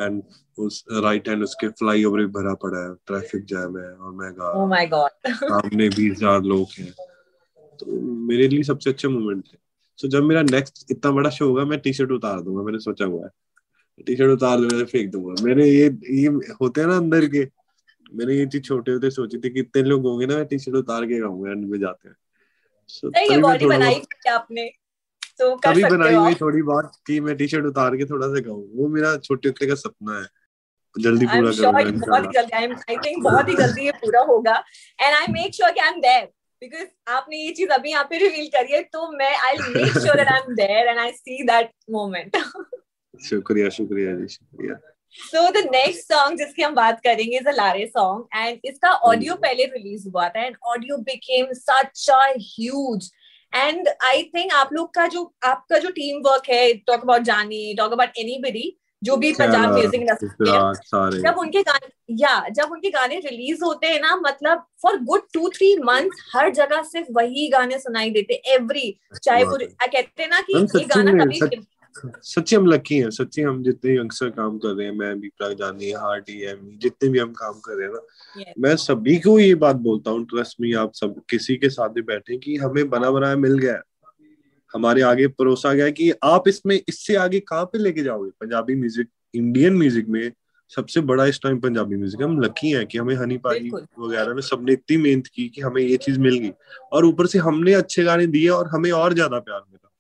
एंड 0.01 0.22
उस 0.57 0.84
राइट 1.03 1.29
हैंड 1.29 1.43
उसके 1.43 1.67
फ्लाई 1.79 2.03
ओवर 2.03 2.19
भी 2.19 2.25
भरा 2.34 2.53
पड़ा 2.63 2.79
है 2.79 2.93
ट्रैफ़िक 3.07 3.45
जैम 3.45 3.77
है 3.77 3.89
और 3.89 4.13
मैं 4.13 4.31
गा 4.34 4.50
ओह 4.62 4.67
माय 4.69 4.88
गॉड 4.88 5.31
सामने 5.34 5.89
बीस 5.89 6.12
हज़ार 6.12 6.41
लोग 6.43 6.67
हैं। 6.77 6.91
तो 7.79 8.00
मेरे 8.27 8.48
लिए 8.48 8.63
सबसे 8.63 8.89
अच्छे 8.89 9.07
मोमेंट 9.07 9.43
थे। 9.43 9.57
सो 10.00 10.07
जब 10.07 10.24
मेरा 10.24 10.41
नेक्स्ट 10.43 10.91
इतना 10.91 11.12
बड़ा 11.12 11.29
शो 11.29 11.48
होगा 11.48 11.65
मैं 11.65 11.79
टी 11.79 11.93
शर्ट 11.93 12.12
उतार 12.12 12.41
दूँगा 12.41 12.63
मैंने 12.63 12.79
सोचा 12.79 13.05
हुआ 13.05 13.24
है। 13.25 14.03
टी 14.05 14.15
शर्ट 14.15 14.31
उतार 14.31 14.60
दूँगा 14.60 14.86
फेंक 14.86 15.12
दूँगा। 15.12 15.43
मैंने 15.43 15.67
ये 15.67 15.86
ये 16.12 16.27
होते 16.62 16.81
हैं 16.81 16.88
ना 16.88 16.98
अंदर 16.98 17.25
के 17.27 17.43
मैंने 18.12 18.34
ये 18.36 18.45
चीज़ 18.45 18.62
छोटे 18.63 18.91
होते 18.91 19.10
सोची 19.12 19.38
थी 19.38 19.50
कि 19.50 19.60
इतने 19.60 19.84
लोग 19.84 20.05
होंगे 20.07 20.25
ना 20.25 20.36
मैं 20.36 20.45
टी 20.45 20.60
शर्ट 20.60 20.75
उतार 20.75 21.05
के 21.05 21.19
गाऊँगा 21.19 21.51
एंड 21.51 21.65
में 21.69 21.79
जाते 21.79 22.10
हैं। 22.10 22.15
So, 22.89 23.11
नहीं 23.15 23.41
बॉडी 23.41 23.65
बनाई 23.65 24.01
आपने 24.29 24.69
तो 25.39 25.55
कर 25.55 25.75
सकते 25.75 25.95
बनाई 25.95 26.15
हुई 26.15 26.35
थोड़ी 26.35 26.61
बात 26.63 26.91
कि 27.07 27.19
मैं 27.19 27.35
टी 27.37 27.47
शर्ट 27.47 27.65
उतार 27.65 27.95
के 27.97 28.05
थोड़ा 28.05 28.27
सा 28.27 28.41
गाऊं। 28.41 28.63
वो 28.75 28.87
मेरा 28.89 29.15
छोटे 29.17 29.49
होते 29.49 29.67
का 29.67 29.75
सपना 29.75 30.19
है। 30.19 30.25
जल्दी 30.95 31.25
पूरा 31.25 31.51
बहुत 31.51 32.25
ही 32.25 32.31
जल्दी 32.33 32.55
आई 32.55 32.67
आई 32.89 32.97
थिंक 33.05 33.23
बहुत 33.23 33.49
ही 33.49 33.55
जल्दी 33.55 33.85
ये 33.85 33.91
पूरा 34.03 34.21
होगा। 34.27 34.53
एंड 34.99 35.15
आई 35.15 35.33
मेक 35.33 35.53
श्योर 35.55 35.71
कि 35.71 35.79
आई 35.79 35.89
एम 35.89 35.99
देयर 36.01 36.23
बिकॉज़ 36.61 36.87
आपने 37.11 37.37
ये 37.37 37.51
चीज़ 37.53 37.69
अभी 37.69 37.89
यहाँ 37.89 38.03
पे 38.09 38.17
रिवील 38.17 38.47
करी 38.55 38.73
है 38.73 38.81
तो 38.93 39.11
मैं 39.17 39.35
I 39.37 39.57
make 39.75 39.97
sure 39.97 40.15
that 40.15 40.27
I 40.27 40.39
am 40.39 40.53
there 40.55 40.87
and 40.87 40.99
I 40.99 41.11
see 41.11 41.43
that 41.47 41.71
moment 41.91 42.37
शुक्रिया 43.13 43.69
शुक्रिया 43.69 44.15
जी 44.15 44.27
शुक्रिया। 44.27 44.79
सो 45.19 45.50
द 45.51 45.63
नेक्स्ट 45.65 46.13
सॉन्ग 46.13 46.38
जिसकी 46.38 46.62
हम 46.62 46.74
बात 46.75 47.00
करेंगे 47.00 47.38
is 47.38 47.48
a 47.48 47.51
Lare 47.51 47.86
song 47.88 48.38
and 48.38 48.60
इसका 48.65 48.91
ऑडियो 49.10 49.36
पहले 49.43 49.65
रिलीज़ 49.65 50.07
हुआ 50.10 50.27
था 50.29 50.45
and 50.45 50.55
audio 50.65 50.98
became 51.03 51.53
such 51.53 52.10
a 52.12 52.24
huge 52.39 53.12
and 53.53 53.88
I 54.03 54.24
think 54.36 54.53
आप 54.53 54.74
लोग 54.74 54.93
का 54.93 55.07
जो 55.07 55.31
आपका 55.43 55.79
जो 55.79 55.89
टीम 55.91 56.22
वर्क 56.25 56.50
है 56.50 56.74
talk 56.88 57.01
about 57.01 57.22
Jaani 57.24 57.74
talk 57.77 57.91
about 57.91 58.17
anybody 58.19 58.75
जो 59.01 59.15
भी 59.17 59.31
पंजाब 59.34 59.74
म्यूज़िक 59.74 60.01
इंडस्ट्री 60.01 61.22
जब 61.22 61.38
उनके 61.39 61.62
गाने 61.62 62.15
या 62.22 62.34
जब 62.51 62.72
उनके 62.72 62.89
गाने 62.89 63.19
रिलीज़ 63.19 63.63
होते 63.63 63.88
हैं 63.88 64.00
ना 64.01 64.15
मतलब 64.17 64.65
for 64.81 64.98
good 65.03 65.22
two 65.34 65.50
three 65.50 65.75
month 65.84 66.24
हर 66.36 66.50
जगह 66.53 66.81
सिर्फ़ 66.86 67.12
वही 67.12 67.48
गाने 67.50 67.79
सुनाई 67.79 68.10
देते 68.10 68.41
एवरी 68.53 68.88
चाहे 69.15 69.43
वो 69.43 69.57
कहते 69.57 70.24
हैं 70.24 70.29
ना 70.29 70.39
कि 70.50 70.57
ये 70.77 70.84
गाना 70.86 71.24
कभी 71.24 71.39
सच्ची 71.95 72.55
हम 72.55 72.65
लकी 72.65 72.95
हैं 72.95 73.09
सच्ची 73.09 73.41
हम 73.41 73.63
जितने 73.63 73.95
यंगस्टर 73.95 74.29
काम 74.29 74.57
कर 74.57 74.69
रहे 74.69 74.87
हैं 74.87 74.93
मैं 74.93 75.19
भी 75.19 75.29
प्राग 75.29 75.53
जानी 75.53 75.91
हार्टी 75.91 76.41
एम 76.43 76.57
जितने 76.77 77.09
भी 77.09 77.19
हम 77.19 77.31
काम 77.33 77.59
कर 77.59 77.73
रहे 77.73 77.87
हैं 77.87 77.93
ना 77.93 77.99
Yes. 78.39 78.53
मैं 78.59 78.75
सभी 78.75 79.15
को 79.19 79.39
ये 79.39 79.55
बात 79.55 79.75
बोलता 79.75 80.11
हूँ 80.11 80.25
ट्रस्ट 80.25 80.61
में 80.61 80.73
आप 80.75 80.93
सब 80.93 81.21
किसी 81.29 81.55
के 81.55 81.69
साथ 81.69 81.89
भी 81.89 82.01
बैठे 82.01 82.37
कि 82.37 82.55
हमें 82.57 82.89
बना 82.89 83.11
बनाया 83.11 83.35
मिल 83.35 83.57
गया 83.57 83.81
हमारे 84.73 85.01
आगे 85.01 85.27
परोसा 85.27 85.73
गया 85.73 85.89
कि 85.89 86.11
आप 86.23 86.47
इसमें 86.47 86.75
इससे 86.89 87.15
आगे 87.15 87.39
कहाँ 87.39 87.65
पे 87.65 87.77
लेके 87.77 88.03
जाओगे? 88.03 88.29
पंजाबी 88.29 88.75
म्यूज़िक 88.75 89.07
इंडियन 89.35 89.77
म्यूज़िक 89.77 90.07
में 90.07 90.31
सबसे 90.71 91.01
बड़ा 91.01 91.25
इस 91.25 91.39
टाइम 91.43 91.59
पंजाबी 91.59 91.95
म्यूज़िक 91.95 92.21
हम 92.21 92.39
लकी 92.41 92.71
हैं 92.71 92.85
कि 92.87 92.97
हमें 92.97 93.15
हनी 93.15 93.37
पाजी 93.37 93.69
वगैरह 93.99 94.33
में 94.33 94.41
सबने 94.41 94.73
इतनी 94.73 94.97
मेहनत 94.97 95.27
की 95.27 95.47
कि 95.49 95.61
हमें 95.61 95.81
ये 95.81 95.97
चीज़ 95.97 96.19
मिल 96.19 96.39
गई। 96.39 96.51
और 96.93 97.05
ऊपर 97.05 97.25
से 97.25 97.39
हमने 97.39 97.73
अच्छे 97.73 98.03
गाने 98.03 98.27
दिए 98.27 98.49
और 98.49 98.67
हमें 98.67 98.91
और 98.91 99.13
ज़्यादा 99.13 99.39
प्यार 99.39 99.61
मिला। 99.71 99.91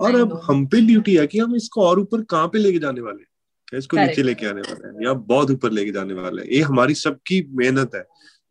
और 0.00 0.14
अब 0.14 0.40
हम 0.44 0.66
पे 0.66 0.80
ड्यूटी 0.86 1.14
है 1.16 1.26
कि 1.26 1.38
हम 1.38 1.54
इसको 1.56 1.82
और 1.82 2.00
ऊपर 2.00 2.22
कहाँ 2.24 2.48
पे 2.48 2.58
लेके 2.58 2.78
जाने 2.78 3.00
वाले 3.00 3.20
हैं? 3.20 3.78
इसको 3.78 3.96
नीचे 3.96 4.22
लेके 4.22 4.46
आने 4.46 4.60
वाले 4.60 4.88
हैं 4.88 5.04
या 5.04 5.12
बहुत 5.12 5.50
ऊपर 5.50 5.70
लेके 5.72 5.92
जाने 5.92 6.14
वाले 6.14 6.42
हैं? 6.42 6.48
ये 6.48 6.60
हमारी 6.62 6.94
सबकी 6.94 7.40
मेहनत 7.54 7.94
है। 7.94 8.02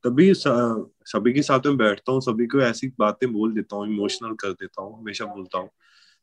तभी 0.04 0.34
सभी 0.36 1.34
के 1.34 1.42
साथ 1.42 1.66
में 1.66 1.78
बैठता 1.78 2.12
हूँ 2.12 2.22
सभी 2.22 2.46
को 2.48 2.60
ऐसी 2.62 2.88
बातें 3.00 3.32
बोल 3.34 3.54
देता 3.54 3.76
हूँ 3.76 3.88
इमोशनल 3.88 4.34
कर 4.40 4.52
देता 4.52 4.82
हूँ 4.82 4.98
हमेशा 5.00 5.26
बोलता 5.26 5.58
हूँ 5.58 5.70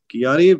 कि 0.09 0.23
यार 0.23 0.39
ये 0.41 0.59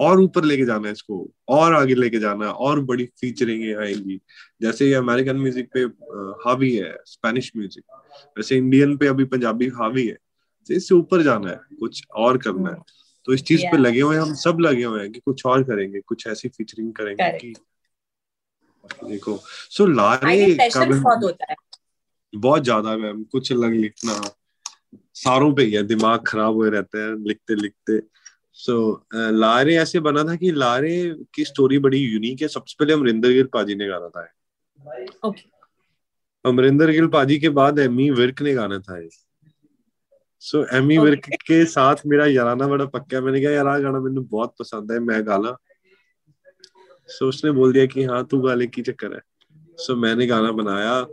और 0.00 0.20
ऊपर 0.20 0.44
लेके 0.44 0.64
जाना 0.64 0.86
है 0.86 0.92
इसको 0.92 1.16
और 1.48 1.74
आगे 1.74 1.94
लेके 1.94 2.18
जाना 2.20 2.46
है 2.46 2.52
और 2.52 2.80
बड़ी 2.84 3.04
फीचरिंग 3.20 3.62
आएँगी। 3.78 4.20
जैसे 4.62 4.86
ये 4.86 4.94
अमेरिकन 4.94 5.36
म्यूज़िक 5.36 5.70
पे 5.74 5.80
हावी 6.44 6.74
है 6.74 6.94
स्पेनिश 7.06 7.50
म्यूज़िक 7.56 7.84
वैसे 8.36 8.56
इंडियन 8.56 8.96
पे 8.96 9.06
अभी 9.06 9.24
पंजाबी 9.26 9.68
हावी 9.76 10.06
है। 10.06 10.14
तो 10.68 10.74
इससे 10.74 10.94
ऊपर 10.94 11.22
जाना 11.22 11.50
है 11.50 11.60
कुछ 11.80 12.02
और 12.16 12.38
करना 12.38 12.70
है। 12.70 12.76
तो 13.28 13.34
इस 13.34 13.42
चीज़ 13.42 13.62
पे 13.62 13.76
लगे 13.76 14.00
हुए 14.00 14.16
हम 14.16 14.34
सब 14.34 14.58
लगे 14.60 14.84
हुए 14.84 15.00
हैं 15.00 15.12
कि 15.12 15.20
कुछ 15.20 15.46
और 15.46 15.62
करेंगे 15.62 16.00
कुछ 16.00 16.26
ऐसी 16.26 16.48
फीचरिंग 16.48 16.92
करेंगे 16.92 17.24
Correct. 17.24 17.40
कि 17.42 19.08
देखो 19.08 19.40
सो 19.46 19.84
आई 19.84 19.92
लारे 19.94 20.70
का 20.70 20.84
बहुत 20.84 21.24
होता 21.24 21.46
है। 21.50 21.56
बहुत 22.34 22.64
ज़्यादा 22.64 22.96
मैम 22.96 23.24
कुछ 23.24 23.52
अलग 23.52 23.72
लिखना। 23.72 24.34
सारों 25.14 25.54
पे 25.54 25.62
ही 25.62 25.72
है 25.72 25.82
दिमाग 25.82 26.24
खराब 26.26 26.54
हुए 26.54 26.70
रहते 26.70 26.98
हैं 26.98 27.16
लिखते 27.16 27.54
लिखते। 27.54 28.02
सो 28.52 29.04
so, 29.06 29.32
लारे 29.32 29.76
ऐसे 29.76 30.00
बना 30.00 30.24
था 30.24 30.36
कि 30.36 30.50
लारे 30.50 31.16
की 31.34 31.44
स्टोरी 31.44 31.78
बड़ी 31.78 31.98
यूनिक 31.98 32.42
है। 32.42 32.48
सबसे 32.48 32.76
पहले 32.78 32.92
अमरिंदर 32.92 33.28
गिल 33.28 33.46
पाजी 33.46 33.74
ने 33.74 33.86
गाना 33.86 34.08
था। 34.08 34.32
ओके 35.28 35.42
अमरिंदर 36.44 36.90
गिल 36.90 37.06
पाजी 37.06 37.38
के 37.38 37.48
बाद 37.48 37.78
एमी 37.78 38.10
विर्क 38.10 38.42
ने 38.42 38.54
गाना 38.54 38.78
था। 38.78 38.98
ये 38.98 39.27
Okay. 40.42 40.98
विर्क 40.98 41.24
के 41.46 41.64
साथ 41.64 41.96
मेरा 42.06 42.26
याराना 42.26 42.66
बड़ा 42.68 42.84
पक्का 42.84 43.16
है। 43.16 43.22
मैंने 43.22 43.40
कहा 43.42 43.50
यार 43.50 43.66
आ 43.66 43.78
गाना 43.78 44.00
मैंने 44.00 44.20
बहुत 44.20 44.54
पसंद 44.58 44.92
है 44.92 44.98
मैं 44.98 45.26
गाना। 45.26 45.56
सो 47.08 47.28
उसने 47.28 47.50
बोल 47.50 47.72
दिया 47.72 47.86
कि 47.86 48.04
हाँ 48.04 48.24
तू 48.30 48.40
गाले 48.40 48.66
की 48.66 48.82
चक्कर 48.82 49.14
है। 49.14 49.20
सो 49.78 49.96
मैंने 49.96 50.26
गाना 50.26 50.52
बनाया। 50.52 51.06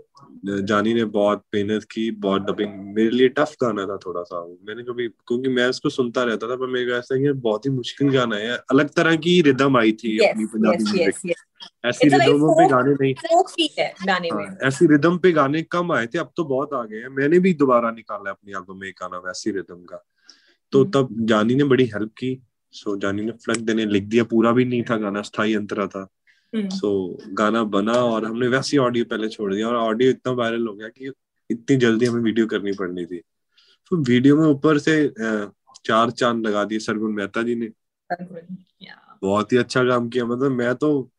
जानी 0.45 0.93
ने 0.93 1.03
बहुत 1.05 1.43
मेहनत 1.55 1.83
की 1.83 2.09
बहुत 2.11 2.41
डबिंग 2.41 2.73
मेरे 2.95 3.09
लिए 3.09 3.27
टफ 3.29 3.55
गाना 3.61 3.85
था 3.85 3.97
थोड़ा 3.97 4.23
सा। 4.23 4.43
मैंने 4.67 4.83
कभी 4.83 5.07
क्योंकि 5.07 5.49
मैं 5.49 5.67
उसको 5.67 5.89
सुनता 5.89 6.23
रहता 6.23 6.49
था 6.49 6.55
पर 6.55 6.67
मेरे 6.67 6.85
को 6.85 6.97
ऐसा 6.97 7.33
बहुत 7.33 7.65
ही 7.65 7.71
मुश्किल 7.71 8.09
गाना 8.09 8.35
है। 8.35 8.57
अलग 8.71 8.89
तरह 8.89 9.15
की 9.15 9.41
रिदम 9.41 9.77
आई 9.77 9.91
थी 9.91 10.15
यस 10.17 10.29
अपनी 10.29 10.45
पंजाबी 10.45 11.03
यस 11.03 11.21
यस 11.25 11.44
ऐसी 11.85 12.07
रिदमों 12.07 12.53
पे 12.53 12.69
गाने 12.69 12.93
नहीं। 13.01 13.67
है 13.79 13.93
गाने 14.07 14.29
में। 14.33 14.45
ऐसी 14.63 14.85
रिदम 14.85 15.17
पे 15.17 15.31
गाने 15.31 15.61
कम 15.61 15.91
आए 15.91 16.07
थे 16.07 16.17
अब 16.17 16.31
तो 16.37 16.43
बहुत 16.43 16.73
आ 16.73 16.83
गए 16.83 16.97
हैं। 16.97 17.07
मैंने 17.07 17.39
भी 17.39 17.53
दोबारा 17.53 17.91
निकाला 17.91 18.29
है 18.29 18.33
अपनी 18.33 18.51
एल्बम 18.51 18.79
में 18.79 18.87
एक 18.87 18.95
गाना 19.01 19.17
वैसी 19.17 19.51
रिदम 19.51 19.83
का। 19.83 20.05
तो 20.71 20.81
हम्म। 20.81 20.91
तब 20.91 21.07
जानी 21.19 21.55
ने 21.55 21.63
बड़ी 21.63 21.85
हेल्प 21.85 22.11
की 22.17 22.41
सो 22.71 22.97
जानी 22.97 23.21
ने 23.21 23.31
फ्लक 23.31 23.57
देने 23.57 23.85
लिख 23.85 24.03
दिया। 24.03 24.23
पूरा 24.23 24.51
भी 24.51 24.65
नहीं 24.65 24.83
था 24.83 24.97
गाना 24.97 25.21
स्थायी 25.21 25.55
अंतरा 25.55 25.87
था। 25.87 26.07
हम्म, 26.55 26.69
सो 26.69 27.17
गाना 27.29 27.63
बना 27.63 27.93
और 27.93 28.25
हमने 28.25 28.47
वैसी 28.47 28.77
ऑडियो 28.77 29.05
पहले 29.05 29.27
छोड़ 29.27 29.53
दिया 29.53 29.67
और 29.67 29.75
ऑडियो 29.75 30.09
इतना 30.09 30.31
वायरल 30.31 30.67
हो 30.67 30.73
गया 30.73 30.87
कि 30.87 31.11
इतनी 31.49 31.77
जल्दी 31.77 32.05
हमें 32.05 32.21
वीडियो 32.21 32.47
करनी 32.47 32.71
पड़नी 32.71 33.05
थी। 33.05 33.17
तो 33.89 33.95
वीडियो 33.95 34.37
में 34.37 34.47
ऊपर 34.47 34.77
से 34.77 35.13
चार 35.85 36.11
चाँद 36.11 36.47
लगा 36.47 36.63
दिए 36.63 36.79
सरगुन 36.79 37.11
मेहता 37.11 37.41
जी 37.41 37.55
ने। 37.55 37.69
बहुत 39.21 39.51
ही 39.53 39.57
अच्छा 39.57 39.83
काम 39.83 40.09
किया। 40.09 40.25
मतलब 40.25 40.51
मैं 40.51 40.75
तो 40.75 41.11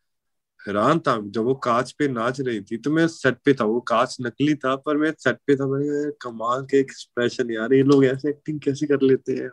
हैरान 0.67 0.99
था 0.99 1.21
जब 1.25 1.41
वो 1.41 1.55
कांच 1.55 1.91
पे 1.91 2.07
नाच 2.07 2.41
रही 2.41 2.61
थी 2.61 2.77
तो 2.77 2.91
मैं 2.91 3.07
सेट 3.07 3.37
पे 3.45 3.53
था 3.53 3.65
वो 3.65 3.79
कांच 3.79 4.17
नकली 4.21 4.55
था 4.55 4.75
पर 4.75 4.97
मैं 4.97 5.13
सेट 5.19 5.37
पे 5.47 5.55
था 5.55 5.67
मैंने 5.67 5.85
कहा, 5.85 5.97
यार, 5.97 6.11
कमाल 6.21 6.65
के 6.65 6.79
एक्सप्रेशन 6.79 7.51
यार 7.51 7.73
ये 7.73 7.83
लोग 7.83 8.05
ऐसे 8.05 8.29
एक्टिंग 8.29 8.59
कैसे 8.59 8.87
कर 8.87 9.01
लेते 9.01 9.31
हैं 9.31 9.49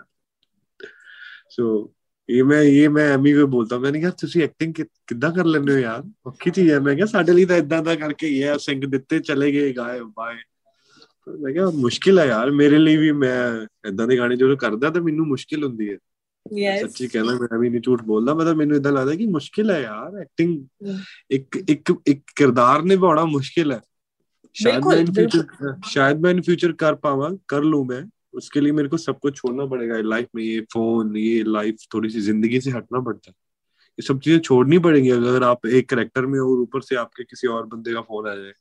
सो 1.51 1.95
ਇਹ 2.31 2.45
ਮੈਂ 2.45 2.63
ਇਹ 2.63 2.89
ਮੈਂ 2.89 3.15
ਐਮੀ 3.15 3.33
ਵੀ 3.33 3.45
ਬੋਲਦਾ 3.45 3.79
ਮੈਂ 3.79 3.93
ਨਹੀਂ 3.93 4.03
ਕਿਹਾ 4.03 4.13
ਤੁਸੀਂ 4.21 4.43
ਐਕਟਿੰਗ 4.43 4.75
ਕਿੱਦਾਂ 5.07 5.33
ਕਰ 5.33 5.45
ਲੈਂਦੇ 5.45 5.73
ਹੋ 5.73 5.79
ਯਾਰ 5.79 6.03
ਔਖੀ 6.27 6.51
ਚੀਜ਼ 6.51 6.71
ਹੈ 6.71 6.81
ਮੈਂ 6.81 6.95
ਕਿਹਾ 6.95 7.07
ਸਾਡੇ 7.07 7.33
ਲਈ 7.33 7.45
ਤਾਂ 7.45 7.57
ਇਦਾਂ 7.57 7.83
ਦਾ 7.83 7.95
ਕਰਕੇ 7.95 8.27
ਹੀ 8.27 8.43
ਹੈ 8.43 8.57
ਸਿੰਘ 8.57 8.87
ਦਿੱਤੇ 8.87 9.19
ਚਲੇ 9.19 9.53
ਗਏ 9.53 9.73
ਗਾਏ 9.73 10.01
ਬਾਏ 10.01 10.37
ਮੈਂ 11.41 11.53
ਕਿਹਾ 11.53 11.71
ਮੁਸ਼ਕਿਲ 11.71 12.19
ਹੈ 12.19 12.27
ਯਾਰ 12.27 12.51
ਮੇਰੇ 12.51 12.79
ਲਈ 12.79 12.97
ਵੀ 12.97 13.13
ਮੈਂ 13.13 13.67
ਇਦਾਂ 13.89 14.07
ਦੇ 14.07 14.19
ਗਾਣੇ 14.19 14.37
ਜਦੋਂ 14.37 14.57
ਕਰਦਾ 14.57 14.91
ਤਾਂ 14.91 15.03
ਮੈਨੂੰ 15.03 15.27
ਮੁਸ਼ਕਿਲ 15.27 15.65
ਹੁੰਦੀ 15.65 15.89
ਹੈ 15.89 15.93
ਯੈਸ 15.93 16.12
ਸੱਚੀ 16.81 17.07
ਕਹਿਣਾ 17.09 17.33
ਮੈਂ 17.33 17.59
ਵੀ 17.59 17.69
ਨਹੀਂ 17.69 17.81
ਝੂਠ 17.81 18.03
ਬੋਲਦਾ 18.03 18.35
ਮਤਲਬ 18.35 18.57
ਮੈਨੂੰ 18.57 18.77
ਇਦਾਂ 18.77 18.93
ਲੱਗਦਾ 18.93 19.15
ਕਿ 19.15 19.27
ਮੁਸ਼ਕਿਲ 19.27 19.71
ਹੈ 19.71 19.81
ਯਾਰ 19.81 20.17
ਐਕਟਿੰਗ 20.17 20.87
ਇੱਕ 21.31 21.57
ਇੱਕ 21.69 21.93
ਇੱਕ 22.07 22.23
ਕਿਰਦਾਰ 22.37 22.83
ਨਿਭਾਉਣਾ 22.83 23.25
ਮੁਸ਼ਕਿਲ 23.25 23.73
ਹੈ 23.73 23.81
शायद 24.57 24.75
बिल्कुल, 24.75 24.95
मैं 24.95 25.01
इन 25.01 25.11
फ्यूचर 25.13 25.75
शायद 25.89 26.21
मैं 26.21 26.31
इन 26.31 26.41
फ्यूचर 26.43 26.73
कर 26.73 26.95
पावा 26.95 27.29
कर 27.49 27.63
लूं 27.65 27.83
मैं 27.85 27.99
उसके 28.35 28.61
लिए 28.61 28.73
मेरे 28.73 28.89
को 28.89 28.97
सब 28.97 29.19
कुछ 29.19 29.37
छोड़ना 29.37 29.67
पड़ेगा 29.67 29.99
लाइफ 30.05 30.29
में 30.35 30.43
ये 30.43 30.61
फोन 30.73 31.17
ये 31.17 31.43
लाइफ 31.49 31.85
थोड़ी 31.95 32.11
सी 32.11 32.21
जिंदगी 32.21 32.61
से 32.61 32.71
हटना 32.71 33.01
पड़ता 33.01 33.31
है 33.31 33.35
ये 33.99 34.07
सब 34.07 34.21
चीजें 34.21 34.39
छोड़नी 34.41 34.79
पड़ेंगी 34.79 35.11
अगर 35.11 35.43
आप 35.43 35.67
एक 35.73 35.89
करेक्टर 35.89 36.27
में 36.27 36.39
और 36.41 36.59
ऊपर 36.59 36.81
से 36.81 36.97
आपके 36.97 37.25
किसी 37.25 37.49
और 37.49 37.67
बंदे 37.67 37.95
का 37.95 38.01
फोन 38.01 38.29
आ 38.29 38.35
जाए 38.35 38.53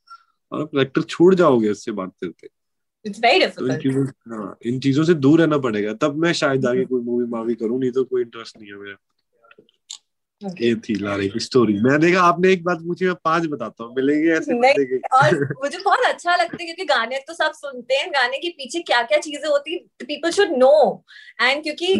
और 0.51 0.62
आप 0.62 0.67
करेक्टर 0.67 1.01
छोड़ 1.08 1.34
जाओगे 1.36 1.70
उससे 1.70 1.91
बात 1.91 2.13
करते 2.24 2.48
इट्स 3.04 3.21
वेरी 3.21 3.47
तो 3.47 3.66
इन 3.66 3.78
चीज़ों 3.78 4.04
हाँ 4.32 4.56
इन 4.66 4.80
चीज़ों 4.80 5.04
से 5.04 5.14
दूर 5.16 5.40
रहना 5.40 5.59
पड़ेगा। 5.59 5.92
तब 6.02 6.16
मैं 6.16 6.32
शायद 6.32 6.66
आगे 6.66 6.85
कोई 6.85 7.00
मूवी 7.02 7.26
मावी 7.30 7.54
करूँ 7.54 7.80
नहीं 7.80 7.90
तो 7.92 8.04
कोई 8.04 8.23
इंटरेस्ट 8.23 8.59
नहीं 8.59 8.71
है 8.71 8.78
मेरा। 8.78 8.97
ये 10.61 10.75
थी 10.85 10.94
लारे 10.94 11.26
की 11.28 11.40
स्टोरी 11.40 11.73
मैंने 11.82 12.11
कहा 12.12 12.23
आपने 12.28 12.52
एक 12.52 12.62
बात 12.64 12.78
पूछी 12.78 13.06
मैं 13.06 13.14
पाँच 13.25 13.44
बताता 13.47 13.85
हूँ। 13.85 13.94
मिलेंगे 13.97 14.30
ऐसे 14.37 14.54
नहीं, 14.54 14.99
और 15.14 15.35
मुझे 15.62 15.78
बहुत 15.78 16.04
अच्छा 16.06 16.35
लगता 16.37 16.56
है 16.61 16.64
क्योंकि 16.64 16.85
गाने 16.85 17.18
तो 17.28 17.35
सब 17.35 17.52
सुनते 17.54 17.94
हैं। 17.94 18.09
गाने 18.11 18.38
के 18.38 18.49
पीछे 18.49 18.80
क्या 18.80 19.02
क्या 19.02 19.18
चीज़ें 19.18 19.49
होती 19.49 19.73
है 19.73 20.06
पीपल 20.06 20.30
शुड 20.30 20.56
नो 20.56 21.04
एंड 21.42 21.62
क्योंकि 21.62 21.94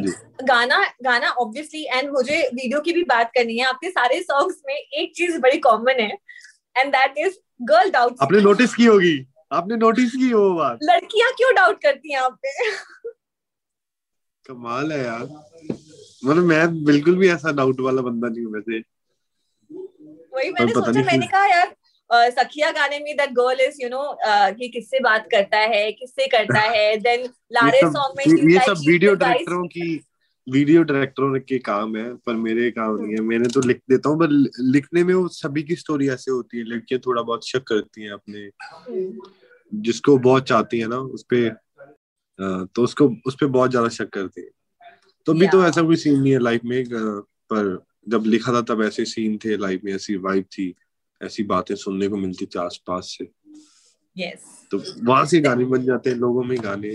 गाना 0.45 0.83
गाना 1.05 1.31
ऑब्वियसली 1.31 1.85
एंड 1.85 2.11
मुझे 2.11 2.41
वीडियो 2.55 2.81
की 2.81 2.93
भी 2.93 3.03
बात 3.09 3.31
करनी 3.35 3.59
है। 3.59 3.67
आपके 3.67 3.91
सारे 3.91 4.21
सॉन्ग्स 4.23 4.63
में 4.67 4.75
एक 4.75 5.13
चीज़ 5.17 5.39
बड़ी 5.41 5.59
कॉमन 5.69 6.01
है 6.01 6.11
and 6.77 6.93
that 6.93 7.19
is 7.19 7.39
girl 7.71 7.91
doubt 7.91 8.17
आपने 8.23 8.41
नोटिस 8.41 8.75
की 8.75 8.85
होगी। 8.85 9.19
आपने 9.53 9.77
नोटिस 9.77 10.13
की 10.13 10.33
वो 10.33 10.55
बात? 10.55 10.79
लड़कियाँ 10.83 11.33
क्यों 11.37 11.55
डाउट 11.55 11.83
करती 11.83 12.13
हैं 12.13 12.21
आप 12.21 12.39
पे? 12.43 12.71
कमाल 14.47 14.93
है 14.93 15.05
यार। 15.05 15.23
मतलब 16.25 16.45
मैं 16.45 16.85
बिल्कुल 16.85 17.17
भी 17.17 17.29
ऐसा 17.29 17.53
डाउट 17.53 17.81
वाला 17.81 18.03
बंदा 18.03 18.29
नहीं 18.29 18.45
हूँ 18.45 18.53
वैसे। 18.53 18.79
वही 20.35 20.51
मैंने 20.51 20.73
सोचा 20.73 21.03
मैंने 21.03 21.27
कहा 21.27 21.47
यार 21.47 21.75
सखिया 22.31 22.71
गाने 22.71 22.99
में 22.99 23.17
that 23.17 23.31
girl 23.31 23.61
is 23.61 23.83
you 23.83 23.89
know 23.89 24.17
कि 24.27 24.69
किससे 24.69 25.01
बात 25.01 25.29
करता 25.31 25.59
है 25.59 25.93
किससे 25.93 26.27
करता 26.27 26.61
है 26.77 26.97
देन 26.97 27.29
लारे 27.53 27.81
सॉन्ग 27.81 28.15
में 28.19 28.25
ये, 28.53 28.59
सब 28.59 28.83
वीडियो 28.87 29.15
डायरेक्टरों 29.15 29.67
की 29.67 30.05
वीडियो 30.49 30.83
डायरेक्टरों 30.83 31.41
के 31.41 31.59
काम 31.59 31.97
है 31.97 32.15
पर 32.15 32.35
मेरे 32.35 32.71
काम 32.71 32.97
नहीं 32.97 33.13
है। 33.15 33.21
मैंने 33.21 33.49
तो 33.49 33.61
लिख 33.61 33.81
देता 33.91 34.09
हूँ 34.09 34.19
पर 34.19 34.29
लिखने 34.61 35.05
में 35.05 35.15
वो 35.15 35.29
सभी 35.29 35.63
की 35.63 35.77
स्टोरी 35.77 36.09
ऐसे 36.09 36.31
होती 36.31 36.59
है 36.59 36.65
लड़कियाँ 36.65 37.01
थोड़ा 37.07 37.23
बहुत 37.23 37.49
शक 37.49 37.63
करती 37.63 38.03
हैं 38.03 38.11
अपने। 38.11 38.49
जिसको 39.73 40.17
बहुत 40.21 40.49
चाहती 40.49 40.79
है 40.81 40.87
ना 40.89 40.97
उसपे 41.19 41.49
तो 42.39 42.83
उसको 42.83 43.09
उस 43.27 43.37
पे 43.41 43.47
बहुत 43.49 43.71
ज़्यादा 43.71 43.89
शक 43.91 44.09
करती 44.11 44.41
है। 44.41 44.49
तो 45.27 45.35
भी 45.35 45.47
तो 45.49 45.65
ऐसा 45.65 45.83
कोई 45.83 45.97
सीन 45.97 46.21
नहीं 46.21 46.33
है 46.33 46.39
लाइफ 46.39 46.61
में 46.65 46.85
पर 46.89 47.77
जब 48.09 48.25
लिखा 48.27 48.53
था 48.53 48.61
तब 48.65 48.83
ऐसे 48.83 49.05
सीन 49.05 49.37
थे 49.45 49.57
लाइफ 49.57 49.81
में 49.85 49.93
ऐसी 49.95 50.17
वाइब 50.19 50.45
थी 50.53 50.75
ऐसी 51.21 51.43
बातें 51.45 51.75
सुनने 51.77 52.09
को 52.09 52.17
मिलती 52.17 52.47
थी 52.47 52.59
आसपास 52.59 53.17
से। 53.19 53.29
यस 54.17 54.67
तो 54.71 54.83
वहाँ 55.03 55.25
से 55.27 55.41
गाने 55.41 55.65
बन 55.67 55.85
जाते 55.85 56.11
हैं 56.11 56.17
लोगों 56.17 56.45
में 56.45 56.57
गाने। 56.65 56.89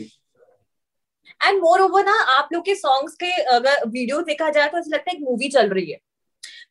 एंड 1.41 1.59
मोर 1.61 1.81
ओवर 1.81 2.05
ना 2.05 2.13
आप 2.31 2.49
लोग 2.53 2.65
के 2.65 2.75
सॉन्ग्स 2.75 3.15
के 3.15 3.31
अगर 3.45 3.87
वीडियो 3.87 4.21
देखा 4.23 4.49
जाए 4.49 4.67
तो 4.67 4.77
ऐसा 4.77 4.95
लगता 4.95 5.11
है 5.11 5.17
एक 5.17 5.23
मूवी 5.23 5.49
चल 5.49 5.69
रही 5.69 5.91
है। 5.91 5.99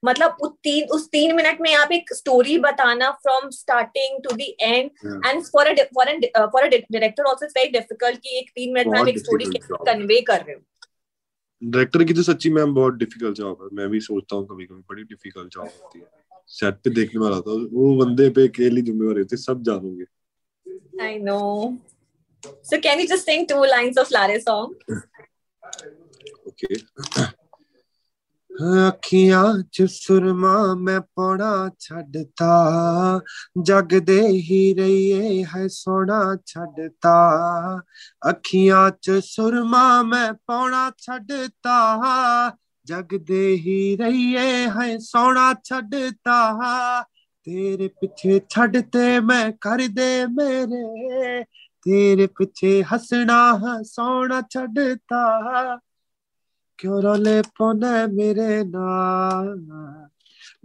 मतलब 0.05 0.37
उस 0.41 0.51
तीन 0.51 0.85
उस 0.85 1.09
तीन 1.09 1.37
मिनट 1.37 1.59
में 1.61 1.75
आप 1.75 1.93
एक 1.93 2.13
स्टोरी 2.13 2.59
बताना 2.59 3.11
from 3.11 3.51
starting 3.51 4.25
to 4.25 4.35
the 4.37 4.41
end 4.41 4.91
and 5.27 5.43
for 5.43 5.75
for 5.83 6.09
a 6.09 6.47
for 6.47 6.63
a 6.63 6.67
director 6.67 7.25
also 7.25 7.45
it's 7.45 7.55
very 7.57 7.71
difficult 7.71 8.19
कि 8.19 8.39
एक 8.39 8.51
तीन 8.51 8.73
मिनट 8.75 8.87
में 8.87 9.01
आप 9.01 9.09
एक 9.09 9.19
स्टोरी 9.19 9.45
कन्वे 9.73 10.21
कर 10.21 10.39
रहे 10.41 10.55
हो? 10.55 10.61
डायरेक्टर 11.65 12.05
की 12.05 12.15
तो 12.15 12.23
सच्ची 12.23 12.51
मैम 12.51 12.75
बहुत 12.75 12.95
डिफ़िकल्ट 12.95 13.37
जॉब 13.37 13.63
है। 13.63 13.69
मैं 13.73 13.89
भी 13.89 14.01
सोचता 14.01 14.37
हूँ 14.37 14.47
कभी 14.47 14.65
कभी 14.65 14.81
बड़ी 14.81 15.03
डिफ़िकल्ट 15.03 15.53
जॉब 15.53 15.65
होती 15.65 15.99
है। 15.99 16.07
सेट 16.49 16.75
पे 16.75 16.91
देखने 16.91 17.21
वाला 17.21 17.37
था। 17.37 17.51
वो 17.51 18.05
बंदे 18.05 18.31
पे 18.31 18.49
अकेली 18.49 18.83
जिम्मेवारी 18.83 19.19
होती 19.19 19.37
सब 19.37 19.63
जानोगे। 19.63 20.05
I 21.01 21.19
know. 21.19 21.79
So 22.63 22.81
can 22.81 23.01
you 23.01 23.09
just 23.09 23.25
sing 23.25 23.47
two 23.47 23.65
lines 23.67 23.97
of 23.97 24.11
Lare 24.11 24.41
song? 24.41 24.75
Okay 26.49 26.75
ਅੱਖੀਆਂ 28.88 29.46
ਚ 29.72 29.84
ਸੁਰਮਾ 29.90 30.74
ਮੈਂ 30.74 31.02
ਪੌਣਾ 31.02 31.70
ਛੱਡਤਾ 31.80 33.22
ਜਗ 33.62 34.00
ਦੇ 34.00 34.28
ਹੀ 34.28 34.74
ਰਹੀਏ 34.74 35.44
ਹੈ 35.44 35.68
ਸੋਣਾ 35.68 36.38
ਛੱਡਤਾ 36.46 37.16
ਅੱਖੀਆਂ 38.30 38.92
ਚ 39.02 39.12
ਸੁਰਮਾ 39.24 40.04
ਮੈਂ 40.04 40.34
ਪੌਣਾ 40.34 40.92
ਛੱਡਤਾ 40.98 41.76
ਜਗ 42.86 43.18
ਦੇ 43.24 43.56
ਹੀ 43.56 43.98
ਰਹੀਏ 43.98 44.68
ਹੈ 44.68 44.98
ਸੋਣਾ 44.98 45.54
ਛੱਡਤਾ 45.64 46.56
ਤੇਰੇ 47.44 47.88
ਪਿੱਛੇ 47.88 48.42
ਛੱਡ 48.50 48.82
ਤੇ 48.82 49.20
ਮੈਂ 49.20 49.52
ਕਰਦੇ 49.62 50.26
ਮੇਰੇ 50.26 51.44
ਤੇਰੇ 51.82 52.28
ਪਿੱਛੇ 52.28 52.84
ਹੱਸਣਾ 52.84 53.58
ਹਸਾਉਣਾ 53.58 54.42
ਛੱਡਤਾ 54.42 55.80
ਕਿਉਂ 56.78 57.02
ਰੋਲੇ 57.02 57.42
ਪਾਉਣਾ 57.42 58.08
ਮੇਰੇ 58.08 58.64
ਨਾਲ 58.64 59.60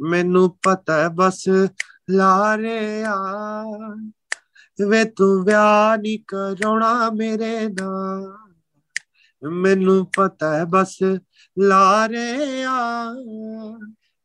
ਮੈਨੂੰ 0.00 0.58
ਪਤਾ 0.62 1.02
ਹੈ 1.02 1.08
ਬਸ 1.08 1.48
ਲਾਰਿਆ 2.10 3.14
ਵੇ 4.88 5.04
ਤੂੰ 5.04 5.44
ਵਿਆਹ 5.44 5.96
ਨਹੀਂ 5.98 6.18
ਕਰਾਉਣਾ 6.28 7.10
ਮੇਰੇ 7.10 7.68
ਨਾਲ 7.68 8.32
ਮੈਨੂੰ 9.50 10.06
ਪਤਾ 10.16 10.56
ਹੈ 10.56 10.64
ਬਸ 10.64 10.98
ਲਾਰਿਆ 11.58 12.74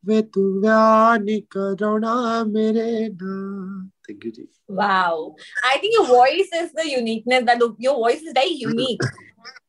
ਵੇ 0.05 0.21
ਤੂੰ 0.21 0.61
ਵਿਆਹ 0.61 1.17
ਨਹੀਂ 1.19 1.41
ਕਰਾਉਣਾ 1.49 2.43
ਮੇਰੇ 2.43 3.09
ਨਾਲ 3.09 3.87
ਥੈਂਕ 4.07 4.25
ਯੂ 4.25 4.31
ਜੀ 4.31 4.47
Wow. 4.73 5.35
I 5.69 5.77
think 5.77 5.93
your 5.93 6.05
voice 6.05 6.51
is 6.53 6.69
the 6.71 6.83
uniqueness 6.89 7.43
that 7.45 7.59
your 7.77 7.95
voice 7.95 8.21
is 8.21 8.33
very 8.33 8.53
unique. 8.65 9.01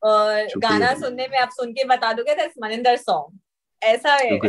और 0.04 0.60
गाना 0.60 0.94
सुनने 1.00 1.28
में 1.32 1.38
आप 1.40 1.50
सुन 1.52 1.72
के 1.74 1.84
बता 1.88 2.12
दोगे 2.13 2.36
दिस 2.36 2.54
मनिंदर 2.63 2.96
सॉन्ग। 2.98 3.40
ऐसा 3.82 4.13
है। 4.13 4.40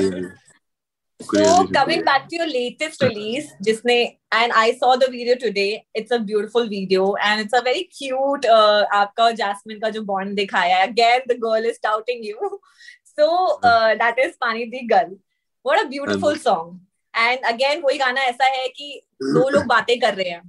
So 1.20 1.62
coming 1.74 2.02
back 2.04 2.26
to 2.30 2.36
your 2.36 2.46
latest 2.46 3.02
release 3.02 3.46
जिसने 3.62 3.94
and 4.34 4.52
I 4.52 4.72
saw 4.72 4.94
the 4.96 5.08
video 5.10 5.34
today 5.36 5.64
it's 5.96 6.12
a 6.12 6.18
beautiful 6.26 6.68
video 6.68 7.14
and 7.20 7.40
it's 7.40 7.54
a 7.54 7.60
very 7.64 7.82
cute 7.98 8.46
आपका 8.46 9.30
जैस्मिन 9.40 9.78
का 9.80 9.88
जो 9.90 10.02
बॉन्ड 10.10 10.36
दिखाया 10.36 10.76
है। 10.76 10.86
Again 10.86 11.22
the 11.28 11.38
girl 11.44 11.66
is 11.70 11.78
doubting 11.84 12.26
you 12.26 12.60
so 13.06 13.58
that 13.64 14.18
is 14.18 14.32
Paani 14.40 14.64
Di 14.66 14.86
girl 14.88 15.16
what 15.64 15.78
a 15.78 15.88
beautiful 15.88 16.36
song 16.38 16.78
and 17.14 17.44
again 17.46 17.82
वही 17.82 17.98
गाना 17.98 18.20
ऐसा 18.22 18.44
है 18.46 18.68
कि 18.68 19.00
दो 19.22 19.48
लोग 19.54 19.64
बातें 19.66 19.98
कर 20.00 20.14
रहे 20.14 20.28
हैं। 20.28 20.42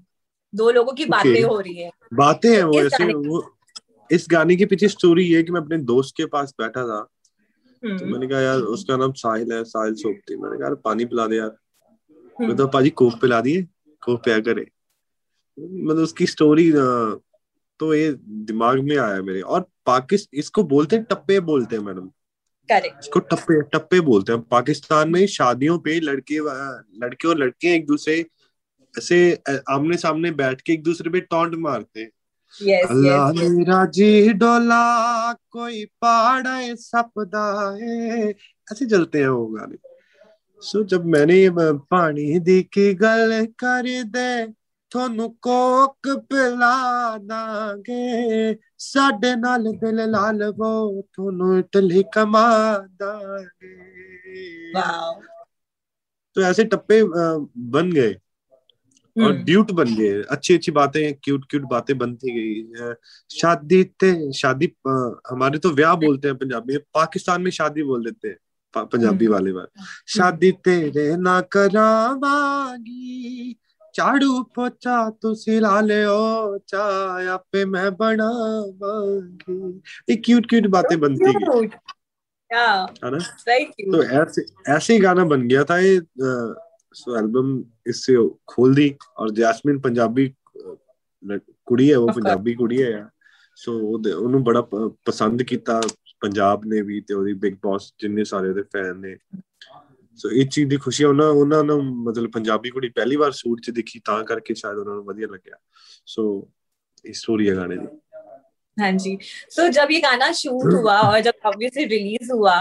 दो 0.54 0.70
लोगों 0.72 0.94
की 0.94 1.06
बातें 1.06 1.42
हो 1.44 1.60
रही 1.60 1.76
है। 1.76 1.89
बातें 2.13 2.50
हैं 2.50 2.63
वो 2.63 2.80
ऐसे 2.80 3.13
वो 3.13 3.39
इस 4.12 4.26
गाने 4.32 4.56
के 4.56 4.65
पीछे 4.65 4.88
स्टोरी 4.88 5.24
ये 5.24 5.43
कि 5.43 5.52
मैं 5.52 5.62
अपने 5.62 5.78
दोस्त 5.78 6.13
के 6.17 6.26
पास 6.26 6.54
बैठा 6.60 6.82
था। 6.82 7.02
तो 7.04 7.89
हम्म, 7.89 8.12
मैंने 8.12 8.28
कहा 8.28 8.39
यार 8.41 8.60
उसका 8.60 8.98
नाम 8.98 9.12
साहिल 9.13 9.52
है 9.54 9.63
साहिल 9.63 9.93
सोपती। 9.93 10.36
मैंने 10.36 10.58
कहा 10.58 10.67
यार 10.67 10.76
पानी 10.76 11.06
पिला 11.06 11.28
दे 11.28 11.38
यार। 11.38 11.56
हम्म, 12.12 12.48
मैं 12.48 12.58
तो 12.58 12.67
पाजी 12.67 12.89
कोक 12.89 13.19
पिला 13.22 13.41
दिए 13.41 13.63
कोक 14.02 14.24
पिया 14.24 14.39
करे। 14.39 14.65
मतलब 15.58 16.04
उसकी 16.04 16.26
स्टोरी 16.28 16.72
तो 17.80 17.93
ये 17.93 18.12
दिमाग 18.28 18.80
में 18.80 18.98
आया 18.98 19.22
मेरे। 19.22 19.41
और 19.41 19.65
पाकिस्तान 19.86 20.39
इसको 20.39 20.63
बोलते 20.63 20.95
हैं 20.95 21.06
टप्पे 21.10 21.39
बोलते 21.39 21.76
हैं 21.76 21.84
मैडम. 21.84 22.10
इसको 22.72 23.19
टप्पे 23.19 23.62
टप्पे 23.62 24.00
बोलते 24.02 24.34
हैं। 24.34 24.41
पाकिस्तान 24.41 25.10
में 25.10 25.26
शादियों 25.28 25.78
पे 25.80 26.00
लड़के 26.00 26.39
लड़के 27.00 27.28
और 27.28 27.38
लड़कियाँ 27.38 27.76
एक 27.76 27.86
दूसरे 27.88 28.26
ऐसे 28.98 29.41
आमने 29.69 29.98
सामने 29.98 30.32
बैठ 30.32 30.62
के 30.62 30.74
एक 30.74 30.84
दूसरे 30.84 31.10
पे 31.10 31.19
टॉन्ट 31.22 31.56
मारते 31.56 32.00
हैं। 32.00 32.12
yes, 32.63 32.89
अल्लाह 32.89 33.31
yes, 33.31 33.49
मेरा 33.49 33.85
जी 33.85 34.33
डोला 34.33 35.33
कोई 35.33 35.85
पाड़े 35.85 36.75
सपदा 36.75 37.77
है। 37.81 38.29
ऐसे 38.71 38.85
चलते 38.85 39.21
हैं 39.21 39.29
वो 39.29 39.45
गाने। 39.45 39.77
सो 40.62 40.79
so, 40.79 40.85
जब 40.85 41.05
मैंने 41.05 41.49
पानी 41.75 42.39
दी 42.39 42.62
की 42.63 42.93
गल 42.93 43.45
कर 43.45 44.03
दे 44.03 44.53
थोनू 44.95 45.27
कोक 45.29 46.07
पिला 46.07 47.17
दांगे 47.17 48.57
साडे 48.77 49.35
नाल 49.35 49.63
दिल 49.63 50.01
लालवो 50.01 51.01
थोनू 51.01 51.57
इटली 51.57 52.03
कमा 52.03 52.77
दांगे 52.77 53.99
तो 56.35 56.41
बन 57.57 57.91
गए। 57.91 58.15
और 59.17 59.32
हम्म। 59.32 59.43
ड्यूट 59.43 59.72
बन 59.72 59.95
गए। 59.95 60.22
अच्छी 60.30 60.54
अच्छी 60.54 60.72
बातें 60.72 61.13
क्यूट 61.24 61.45
क्यूट 61.50 61.63
बातें 61.72 61.98
बनती 61.98 62.32
गई 62.36 62.63
शादी 63.32 63.84
ते 64.00 64.32
शादी 64.34 64.72
हमारे 65.30 65.60
तो 65.60 65.72
ब्याह 65.72 65.95
बोलते 65.95 66.28
हैं 66.28 66.38
पंजाबी। 66.38 66.74
में 66.74 66.82
पाकिस्तान 66.93 67.41
में 67.41 67.52
शादी 67.52 67.84
बोल 67.84 68.06
देते 68.06 68.28
हैं 68.28 68.38
पंजाबी 68.74 69.26
हम्म। 69.26 69.34
वाले 69.34 69.52
बार 69.54 69.67
शादी 70.08 70.52
तेरे 70.63 71.15
ना 71.17 71.39
करावागी। 71.41 73.56
झाड़ू 73.98 74.43
पोचा 74.56 75.10
तू 75.22 75.34
सिला 75.36 75.80
ले 75.82 76.06
ओ 76.06 76.58
चाय 76.69 77.28
आपे 77.28 77.65
मैं 77.65 77.91
बनावागी। 77.98 79.82
ये 80.10 80.15
क्यूट 80.15 80.50
क्यूट 80.50 80.67
बातें 80.67 81.00
बनती 81.00 81.26
गई। 81.26 81.69
है 82.52 83.12
ना? 83.12 83.19
तो 83.91 84.04
ऐसे 84.04 84.45
ऐसे 84.72 84.93
ही 84.93 85.00
गाना 85.00 85.24
बन 85.26 85.48
गया 85.48 85.63
था 85.63 85.78
ये 85.78 86.00
सो 86.94 87.16
एल्बम 87.18 87.46
इससे 87.87 88.14
खोल 88.46 88.74
दी 88.74 88.88
और 89.16 89.31
जैस्मिन 89.33 89.79
पंजाबी 89.81 90.27
कुड़ी 91.66 91.88
है 91.88 91.96
वो 91.96 92.07
Of 92.07 92.09
course. 92.09 92.16
पंजाबी 92.18 92.55
कुड़ी 92.55 92.79
है 92.79 92.90
यार 92.92 93.11
ਸੋ 93.59 93.72
ਉਹਨੂੰ 93.88 94.42
ਬੜਾ 94.44 94.61
ਪ- 94.62 94.90
ਪਸੰਦ 95.05 95.42
ਕੀਤਾ 95.42 95.81
ਪੰਜਾਬ 96.20 96.64
ਨੇ 96.64 96.81
ਵੀ 96.83 97.00
ਤੇ 97.00 97.14
ਉਹਦੀ 97.14 97.33
ਬਿਗ 97.40 97.55
ਬਾਸ 97.64 97.92
ਜਿੰਨੇ 97.98 98.24
ਸਾਰੇ 98.24 98.48
ਉਹਦੇ 98.48 98.62
ਫੈਨ 98.72 98.96
ਨੇ 99.00 99.16
ਸੋ 100.18 100.31
ਇਹ 100.31 100.46
ਚੀਜ਼ 100.48 100.68
ਦੀ 100.68 100.77
ਖੁਸ਼ੀ 100.77 101.05
ਆ 101.05 101.09
ਉਹਨਾਂ 101.09 101.29
ਉਹਨਾਂ 101.33 101.62
ਨੂੰ 101.64 101.77
ਮਤਲਬ 102.05 102.31
ਪੰਜਾਬੀ 102.31 102.70
ਕੁੜੀ 102.70 102.88
ਪਹਿਲੀ 102.90 103.16
ਵਾਰ 103.16 103.33
ਸੂਟ 103.33 103.61
'ਚ 103.61 103.70
ਦਿਖੀ 103.72 104.00
ਤਾਂ 104.05 104.22
ਕਰਕੇ 104.24 104.55
ਸ਼ਾਇਦ 104.55 104.79
ਉਹਨਾਂ 104.79 104.94
ਨੂੰ 104.94 105.05
ਵਧੀਆ 105.05 105.27
ਲੱਗਿਆ 105.31 105.57
ਸੋ 106.07 106.24
ਇਹ 107.05 107.12
ਸਟੋਰੀ 107.14 107.48
ਹੈ 107.50 107.55
ਗਾਣੇ 107.57 107.77
ਦੀ 107.77 107.87
हाँ 108.77 108.87
जी 108.96 109.11
तो 109.53 109.64
जब 109.70 109.90
ये 109.90 109.98
गाना 110.00 110.29
शूट 110.37 110.64
हुआ 110.70 110.94
और 111.03 111.18
जब 111.22 111.44
ऑब्वियसली 111.48 111.83
रिलीज 111.90 112.31
हुआ 112.33 112.55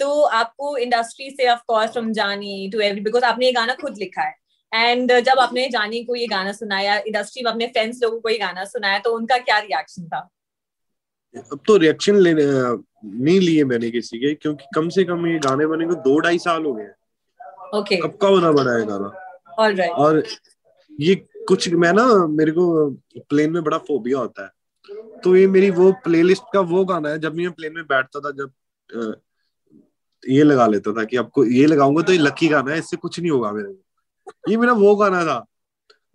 तो 0.00 0.22
आपको 0.22 0.76
इंडस्ट्री 0.78 1.30
से 1.30 1.50
of 1.50 1.60
course 1.68 1.90
from 1.92 2.12
Jaani 2.12 2.70
to 2.72 2.80
every 2.80 3.00
because 3.00 3.24
आपने 3.24 3.46
ये 3.46 3.52
गाना 3.52 3.74
खुद 3.80 3.98
लिखा 3.98 4.22
है। 4.22 4.34
एंड 4.72 5.12
जब 5.20 5.38
आपने 5.38 5.68
जानी 5.68 6.02
को 6.04 6.14
ये 6.16 6.26
गाना 6.26 6.52
सुनाया 6.52 6.96
इंडस्ट्री 6.98 7.42
में 7.44 7.50
अपने 7.50 7.66
फ्रेंड्स 7.66 8.02
लोगों 8.02 8.20
को 8.20 8.28
ये 8.28 8.38
गाना 8.38 8.64
सुनाया 8.66 8.98
तो 8.98 9.14
उनका 9.14 9.38
क्या 9.40 9.58
रिएक्शन 9.58 10.04
था? 10.04 10.28
अब 11.52 11.60
तो 11.66 11.76
रिएक्शन 11.76 12.16
लेने 12.16 12.44
नहीं 12.44 13.38
लिए 13.40 13.64
मैंने 13.64 13.90
किसी 13.90 14.18
के 14.18 14.34
क्योंकि 14.34 14.64
कम 14.74 14.88
से 14.88 15.04
कम 15.04 15.26
ये 15.26 15.38
गाने 15.40 15.66
बने 15.66 15.86
को 15.86 15.94
दो 16.02 16.18
ढाई 16.20 16.38
साल 16.38 16.64
हो 16.64 16.72
गए 16.74 16.88
ओके 17.74 17.96
कब 17.96 18.16
का 18.22 18.28
होना 18.28 18.52
बना 18.52 18.72
है 18.72 18.86
गाना? 18.86 19.12
राइट 19.60 19.90
और 19.90 20.22
ये 20.90 21.14
कुछ 21.48 21.68
मैं 21.74 21.92
ना 21.92 22.04
मेरे 22.28 22.52
को 22.52 22.90
प्लेन 23.18 23.52
में 23.52 23.62
बड़ा 23.64 23.78
फोबिया 23.80 24.18
होता 24.18 24.44
है। 24.44 24.50
तो 25.20 25.36
ये 25.36 25.46
मेरी 25.48 25.70
वो 25.72 25.90
प्लेलिस्ट 26.04 26.42
का 26.52 26.60
वो 26.68 26.84
गाना 26.84 27.08
है 27.08 27.18
जब 27.20 27.34
मैं 27.34 27.50
प्लेन 27.52 27.74
में 27.74 27.84
बैठता 27.84 28.20
था 28.20 28.30
जब 28.32 28.52
ये 30.28 30.42
लगा 30.42 30.66
लेता 30.66 30.92
था 30.92 31.04
कि 31.04 31.16
आपको 31.16 31.44
ये 31.44 31.66
लगाऊँगा 31.66 32.02
तो 32.02 32.12
ये 32.12 32.18
लकी 32.18 32.48
गाना 32.48 32.72
है 32.72 32.78
इससे 32.78 32.96
कुछ 32.96 33.20
नहीं 33.20 33.30
होगा 33.30 33.52
मेरे 33.52 33.68
को 33.72 34.32
ये 34.48 34.56
मेरा 34.56 34.72
वो 34.72 34.96
गाना 34.96 35.24
था। 35.24 35.46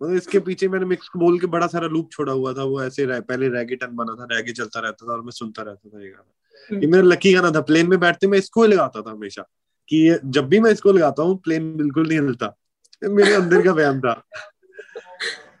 मतलब 0.02 0.14
इसके 0.16 0.40
पीछे 0.40 0.68
मैंने 0.68 0.84
मिक्स 0.86 1.10
बोल 1.16 1.38
के 1.38 1.46
बड़ा 1.46 1.66
सारा 1.66 1.88
लूप 1.88 2.12
छोड़ा 2.12 2.32
हुआ 2.32 2.52
था 2.52 2.62
वो 2.62 2.82
ऐसे 2.82 3.04
रह, 3.04 3.20
पहले 3.20 3.48
रैगे 3.48 3.76
टन 3.76 3.86
बना 3.86 4.14
था 4.14 4.36
रैगे 4.36 4.52
चलता 4.52 4.80
रहता 4.80 5.06
था 5.06 5.12
और 5.12 5.20
मैं 5.20 5.30
सुनता 5.30 5.62
रहता 5.62 5.88
था 5.88 6.02
ये 6.02 6.08
गाना। 6.08 6.32
ये 6.80 6.86
मेरा 6.86 7.04
लकी 7.04 7.32
गाना 7.32 7.50
था। 7.50 7.60
प्लेन 7.60 7.88
में 7.88 8.00
बैठते 8.00 8.26
मैं 8.26 8.38
इसको 8.38 8.62
ही 8.62 8.68
लगाता 8.68 9.02
था 9.02 9.10
हमेशा 9.10 9.42
कि 9.88 9.96
ये- 9.96 10.18
जब 10.24 10.48
भी 10.48 10.60
मैं 10.60 10.70
इसको 10.70 10.92
लगाता 10.92 11.22
हूँ 11.22 11.38
प्लेन 11.38 11.76
बिल्कुल 11.76 12.08
नहीं 12.08 12.20
हिलता। 12.20 12.56
मेरे 13.04 13.32
अंदर 13.32 13.62
का 13.62 13.72
वहम 13.72 14.00
था। 14.00 14.26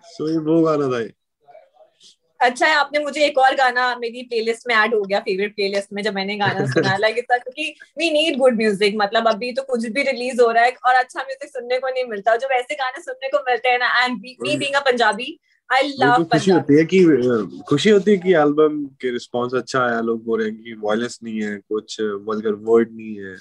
सो 0.04 0.28
ये 0.28 0.38
वो 0.38 0.62
गाना 0.62 0.88
था 0.88 1.00
ये। 1.00 1.14
अच्छा 2.40 2.66
है 2.66 2.74
आपने 2.74 2.98
मुझे 2.98 3.24
एक 3.26 3.38
और 3.38 3.54
गाना 3.54 3.96
मेरी 3.96 4.22
प्लेलिस्ट 4.22 4.68
में 4.68 4.74
ऐड 4.74 4.94
हो 4.94 5.00
गया 5.02 5.20
फेवरेट 5.20 5.54
प्लेलिस्ट 5.54 5.88
में 5.92 6.02
जब 6.02 6.14
मैंने 6.14 6.36
गाना 6.36 6.66
सुना 6.72 6.96
लाइक 6.96 7.18
इट्स 7.18 7.38
क्योंकि 7.38 7.74
वी 7.98 8.10
नीड 8.10 8.38
गुड 8.38 8.56
म्यूज़िक 8.56 8.94
मतलब 8.96 9.28
अभी 9.28 9.52
तो 9.52 9.62
कुछ 9.62 9.86
भी 9.86 10.02
रिलीज़ 10.02 10.40
हो 10.42 10.50
रहा 10.50 10.64
है 10.64 10.70
और 10.86 10.94
अच्छा 10.94 11.22
म्यूज़िक 11.22 11.50
सुनने 11.50 11.78
को 11.78 11.88
नहीं 11.88 12.04
मिलता 12.04 12.36
जो 12.36 12.48
वैसे 12.48 12.74
गाने 12.74 13.02
सुनने 13.02 13.28
को 13.28 13.38
मिलते 13.38 13.68
हैं 13.68 13.78
ना 13.78 14.04
and 14.04 14.20
me 14.20 14.36
being 14.56 14.74
a 14.74 14.80
Punjabi 14.80 15.38
I 15.72 15.88
love 16.00 16.24
खुशी 16.24 16.50
होती 16.50 16.74
है 16.74 16.84
कि 16.84 17.62
खुशी 17.68 17.90
होती 17.90 18.10
है 18.10 18.16
कि 18.16 18.32
एल्बम 18.34 18.84
के 19.00 19.10
रिस्पांस 19.10 19.54
अच्छा 19.54 19.80
आया 19.80 20.00
लोग 20.00 20.24
बोल 20.24 20.40
रहे 20.40 20.50
हैं 20.50 20.62
कि 20.62 20.74
वॉयलेंस 20.74 21.18
नहीं 21.22 21.42
है 21.42 21.56
कुछ 21.56 22.00
वल्गर 22.00 22.52
वर्ड 22.52 22.92
नहीं 22.92 23.14
है। 23.16 23.34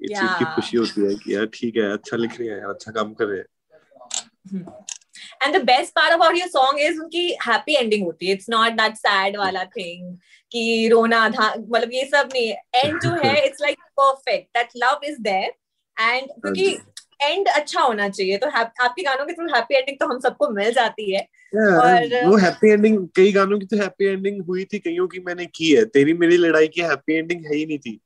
ये 0.00 0.08
चीज़ 0.08 0.34
की 0.38 0.44
खुशी 0.44 0.76
होती 0.76 1.02
है 1.02 1.14
कि 1.14 1.34
यार 1.34 1.46
ठीक 1.54 1.76
है 1.76 1.92
अच्छा 1.92 2.16
लिख 2.16 2.40
रहे 2.40 2.48
हैं 2.48 2.58
यार 2.58 2.70
अच्छा 2.70 2.92
काम 2.92 3.12
कर 3.14 3.24
रहे 3.24 3.38
हैं। 3.38 3.46
And 5.42 5.56
the 5.56 5.62
best 5.64 5.92
part 5.94 6.12
about 6.12 6.36
your 6.36 6.48
song 6.48 6.80
is 6.80 7.00
उनकी 7.00 7.26
हैप्पी 7.46 7.74
एंडिंग 7.74 8.04
होती 8.04 8.26
है. 8.26 8.32
इट्स 8.32 8.50
नॉट 8.50 8.72
दैट 8.72 8.94
सैड 8.94 9.36
वाला 9.36 9.64
थिंग 9.64 10.16
कि 10.52 10.88
रोना 10.88 11.28
था 11.30 11.54
मतलब 11.54 11.92
ये 11.92 12.04
सब 12.04 12.28
नहीं 12.34 12.52
एंड 12.74 13.00
जो 13.00 13.10
है 13.24 13.46
it's 13.46 13.62
like 13.62 13.78
perfect 14.00 14.56
that 14.56 14.68
love 14.76 15.00
is 15.04 15.20
there 15.20 15.52
and 16.00 16.30
क्योंकि 16.30 16.78
एंड 17.22 17.48
अच्छा 17.48 17.80
होना 17.80 18.08
चाहिए. 18.08 18.36
तो 18.38 18.46
आपके 18.46 19.02
गानों 19.02 19.24
के 19.26 19.32
थ्रू 19.32 19.46
हैप्पी 19.54 19.74
एंडिंग 19.74 19.96
तो 20.00 20.06
हम 20.06 20.18
सबको 20.20 20.48
मिल 20.50 20.72
जाती 20.72 21.14
है. 21.14 21.26
Yeah, 21.56 21.80
और- 21.80 22.26
वो 22.28 22.36
हैप्पी 22.36 22.70
एंडिंग 22.70 23.08
कई 23.16 23.32
गानों 23.32 23.58
की 23.58 23.66
तो 23.66 23.76
हैप्पी 23.76 24.04
एंडिंग 24.04 24.42
हुई 24.44 24.64
थी 24.64 24.78
कईयों 24.78 25.06
की 25.08 25.20
मैंने 25.20 25.46
की 25.46 25.72
है. 25.72 25.84
तेरी 25.84 26.12
मेरी 26.12 26.36
लड़ाई 26.36 26.68
की 26.68 26.80
हैप्पी 26.80 27.14
एंडिंग 27.14 27.44
है 27.46 27.54
ही 27.54 27.66
नहीं 27.66 27.78
थी. 27.78 28.00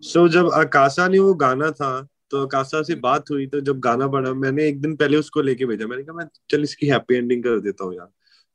सो 0.00 0.28
जब 0.28 0.50
आकाशा 0.54 1.08
ने 1.08 1.18
वो 1.18 1.34
गाना 1.34 1.70
था 1.70 2.08
तो 2.34 2.42
आकाशा 2.42 2.82
से 2.82 2.94
बात 3.00 3.30
हुई 3.30 3.46
तो 3.46 3.60
जब 3.60 3.78
गाना 3.80 4.06
बना 4.08 4.32
मैंने 4.34 4.66
एक 4.68 4.80
दिन 4.80 4.94
पहले 4.96 5.16
उसको 5.16 5.42
लेके 5.42 5.66
भेजा। 5.66 5.86
मैंने 5.86 6.02
कहा, 6.02 6.16
मैं 6.16 6.24
चल 6.50 6.62
इसकी 6.62 6.86
हैप्पी 6.88 7.14
एंडिंग 7.14 7.42
कर 7.44 7.60
देता 7.60 7.84
हूँ 7.84 7.94
यार। 7.94 8.08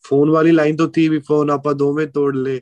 फ़ोन 0.06 0.30
वाली 0.30 0.52
लाइन 0.52 0.76
तो 0.78 0.88
थी 0.88 1.08
भी 1.10 1.20
फ़ोन 1.20 1.52
आपा 1.52 1.74
दो 1.74 1.92
में 1.94 2.06
तोड़ 2.12 2.36
ले 2.36 2.56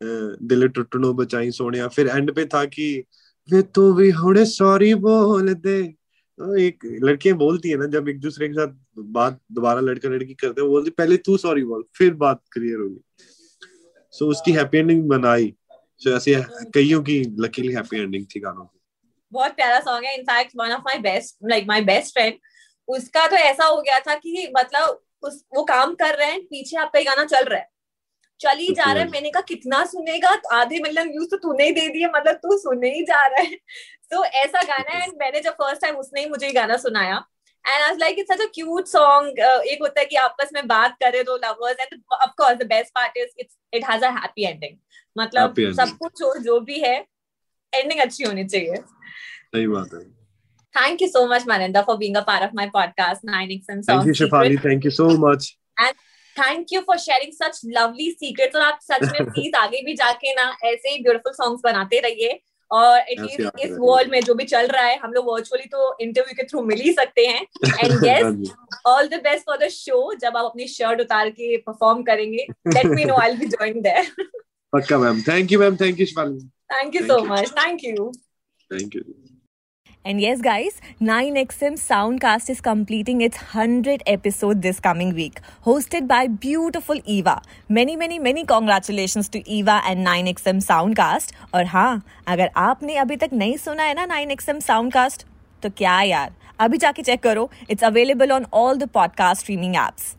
दिल 0.00 0.66
टुटनो 0.68 1.12
बचाई 1.14 1.50
सोनिया 1.50 1.88
फिर 1.88 2.08
एंड 2.08 2.32
पे 2.34 2.44
था 2.46 2.64
कि, 2.66 3.04
वे 3.48 3.62
तू 3.74 3.92
भी 3.94 4.10
होड़े 4.12 4.44
सॉरी 4.46 4.94
बोल 4.96 5.52
दे। 5.54 5.82
तो 6.38 6.56
एक 6.58 6.84
लड़कियाँ 7.02 7.36
बोलती 7.38 7.70
है 7.70 7.76
ना, 7.76 7.86
जब 7.86 8.08
एक 8.08 8.20
दूसरे 8.20 8.48
के 8.48 8.54
साथ 8.54 8.74
बात, 8.98 9.40
दोबारा 9.52 9.80
लड़का 9.80 10.08
लड़की 10.08 10.34
करते 10.34 10.60
हैं 10.60 10.70
बोलती 10.70 10.90
पहले 10.92 11.16
तू 11.16 11.36
सॉरी 11.36 11.64
बोल, 11.64 11.84
फिर 11.94 12.14
बात 12.14 12.42
क्लियर 12.52 12.78
होगी। 12.80 13.00
सो 14.14 14.28
उसकी 14.30 14.52
हैप्पी 14.52 14.78
एंडिंग 14.78 15.02
बनाई 15.08 15.52
सो 16.00 16.10
ऐसे 16.16 16.42
कईयों 16.74 17.02
की 17.02 17.22
लकीली 17.40 17.72
हैप्पी 17.72 17.98
एंडिंग 17.98 18.24
थी 18.34 18.40
गानों 18.40 18.64
बहुत 19.36 19.56
प्यारा 19.56 19.80
सॉन्ग 19.80 20.04
है. 20.06 20.14
In fact 20.14 20.52
one 20.56 20.72
of 20.72 20.82
my 20.82 20.98
best 21.00 21.36
like 21.50 21.66
my 21.68 21.80
best 21.84 22.12
friend 22.14 22.38
उसका 22.88 23.26
तो 23.28 23.36
ऐसा 23.36 23.64
हो 23.66 23.80
गया 23.80 23.98
था 24.00 24.14
कि 24.16 24.50
मतलब 24.56 25.00
उस 25.22 25.44
वो 25.54 25.62
काम 25.66 25.94
कर 25.94 26.14
रहे 26.16 26.30
हैं 26.30 26.40
पीछे 26.46 26.76
आपका 26.78 26.98
ये 26.98 27.04
गाना 27.04 27.24
चल 27.26 27.44
रहा 27.44 27.58
है। 27.58 27.68
चल 28.40 28.58
ही 28.58 28.68
जा 28.68 28.84
रहा 28.84 29.02
है। 29.02 29.08
मैंने 29.10 29.30
कहा 29.30 29.42
कितना 29.48 29.84
सुनेगा? 29.86 30.30
आधे 30.52 30.78
मिलियन 30.82 31.08
व्यूज़ 31.10 31.28
तो 31.30 31.36
तूने 31.38 31.64
ही 31.64 31.72
दे 31.72 31.88
दिए 31.88 32.06
मतलब 32.08 32.34
तू 32.36 32.58
सुने 32.58 32.88
ही 32.94 33.02
जा 33.04 33.26
रहा 33.26 33.40
है। 33.40 33.56
तो 34.10 34.24
ऐसा 34.24 34.62
गाना 34.64 34.90
है 34.90 35.02
एंड 35.02 35.12
मैंने 35.20 35.40
जब 35.40 35.52
फ़र्स्ट 35.54 35.82
टाइम 35.82 35.96
उसने 35.96 36.20
ही 36.20 36.28
मुझे 36.30 36.50
गाना 36.52 36.76
सुनाया 36.78 37.16
and 37.64 37.82
I 37.82 37.96
like 37.96 38.18
it's 38.18 38.32
such 38.32 38.40
a 38.40 38.46
cute 38.54 38.86
song 38.88 39.38
एक 39.40 39.82
होता 39.82 40.00
है 40.00 40.06
कि 40.06 40.16
आपस 40.18 40.50
में 40.54 40.66
बात 40.66 40.96
करे 41.02 41.22
दो 41.24 41.36
lovers 41.44 41.80
and 41.80 42.00
of 42.14 42.30
course 42.38 42.58
the 42.58 42.66
best 42.66 42.92
part 42.94 43.16
is 43.16 43.30
it's 43.38 43.56
it 43.74 43.84
has 43.90 44.04
a 44.04 44.10
happy 44.18 44.44
ending 44.44 44.76
मतलब 45.16 45.60
सब 45.80 45.96
कुछ 45.98 46.22
हो 46.22 46.34
जो 46.42 46.60
भी 46.60 46.78
है 46.80 46.96
एंडिंग 47.72 48.00
अच्छी 48.00 48.24
होनी 48.24 48.44
चाहिए। 48.46 48.82
सही 49.56 49.66
बात 49.66 49.94
है। 49.94 50.04
Thank 50.74 51.02
you 51.02 51.06
so 51.10 51.20
much, 51.28 51.44
Maninda, 51.50 51.82
for 51.84 51.94
being 52.00 52.16
a 52.16 52.24
part 52.24 52.42
of 52.46 52.56
my 52.56 52.64
podcast, 52.72 53.28
9XM 53.28 53.78
Song 53.84 53.86
thank 53.90 54.06
you 54.06 54.14
Shifali. 54.14 54.56
Thank 54.64 54.84
you 54.84 54.90
so 54.90 55.08
much 55.28 55.54
Thank 56.36 56.72
you 56.74 56.80
for 56.88 56.94
sharing 57.02 57.30
such 57.36 57.58
lovely 57.76 58.06
secrets. 58.22 58.56
और 58.56 58.62
आप 58.62 58.78
सच 58.82 59.02
में 59.12 59.30
प्लीज़ 59.30 59.54
आगे 59.56 59.80
भी 59.84 59.94
जाके 59.94 60.32
ना 60.34 60.44
ऐसे 60.64 60.88
ही 60.88 61.02
ब्यूटीफुल 61.02 61.32
सॉन्ग्स 61.32 61.62
बनाते 61.64 62.00
रहिए। 62.00 62.38
और 62.70 62.98
एटलीस्ट 62.98 63.60
इस 63.64 63.70
वर्ल्ड 63.80 64.10
में 64.12 64.20
जो 64.20 64.34
भी 64.34 64.44
चल 64.44 64.66
रहा 64.66 64.84
है 64.84 64.98
हम 64.98 65.12
लोग 65.12 65.26
वर्चुअली 65.28 65.66
तो 65.72 65.96
इंटरव्यू 66.00 66.34
के 66.36 66.42
थ्रू 66.46 66.62
मिल 66.62 66.80
ही 66.80 66.92
सकते 66.92 67.26
हैं। 67.26 67.42
And 67.84 67.92
yes 68.06 68.52
all 68.86 69.08
the 69.08 69.20
best 69.24 69.46
for 69.46 69.58
the 69.64 69.68
show 69.68 70.14
जब 70.14 70.36
आप 70.36 70.44
अपनी 70.44 70.66
शर्ट 70.68 71.00
उतार 71.00 71.30
के 71.30 71.56
परफॉर्म 71.56 72.02
करेंगे 72.02 72.46
let 72.68 72.86
me 72.86 73.04
know 73.04 73.16
I 73.20 73.30
will 73.30 73.38
be 73.38 73.46
joining 73.46 73.82
there 73.84 74.10
पक्का 74.72 74.98
ma'am 74.98 75.22
thank 75.28 75.52
you 75.52 75.60
ma'am 75.60 75.76
thank 75.76 76.00
you 76.00 76.06
Shifali 76.06 76.38
thank 76.74 76.96
you 76.96 77.06
so 77.06 77.18
much 77.24 77.50
thank 77.58 77.84
you 77.84 78.10
thank 78.72 78.96
you 78.96 79.02
And 80.05 80.19
yes, 80.19 80.41
guys, 80.41 80.81
9XM 80.99 81.75
Soundcast 81.79 82.49
is 82.49 82.59
completing 82.59 83.21
its 83.21 83.37
100th 83.37 84.01
episode 84.07 84.63
this 84.63 84.79
coming 84.79 85.13
week, 85.13 85.39
hosted 85.63 86.07
by 86.07 86.25
beautiful 86.27 86.99
Eva. 87.05 87.41
Many, 87.69 87.95
many, 87.95 88.17
many 88.17 88.43
congratulations 88.43 89.29
to 89.29 89.47
Eva 89.47 89.81
and 89.85 90.05
9XM 90.07 90.61
Soundcast. 90.67 91.33
और 91.53 91.65
हाँ 91.65 92.01
अगर 92.27 92.49
आपने 92.57 92.95
अभी 92.97 93.17
तक 93.17 93.29
नहीं 93.33 93.57
सुना 93.57 93.83
है 93.83 93.93
ना 93.93 94.07
9XM 94.07 94.61
Soundcast, 94.69 95.25
तो 95.63 95.69
क्या 95.77 96.01
यार 96.01 96.33
अभी 96.59 96.77
जाके 96.77 97.01
चेक 97.01 97.21
करो 97.23 97.49
it's 97.69 97.83
available 97.83 98.31
on 98.31 98.45
all 98.53 98.77
the 98.77 98.89
podcast 98.93 99.41
streaming 99.41 99.75
apps 99.75 100.15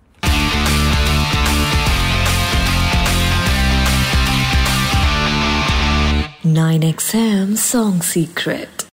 9XM 6.44 7.52
Song 7.64 8.00
Secret. 8.06 8.75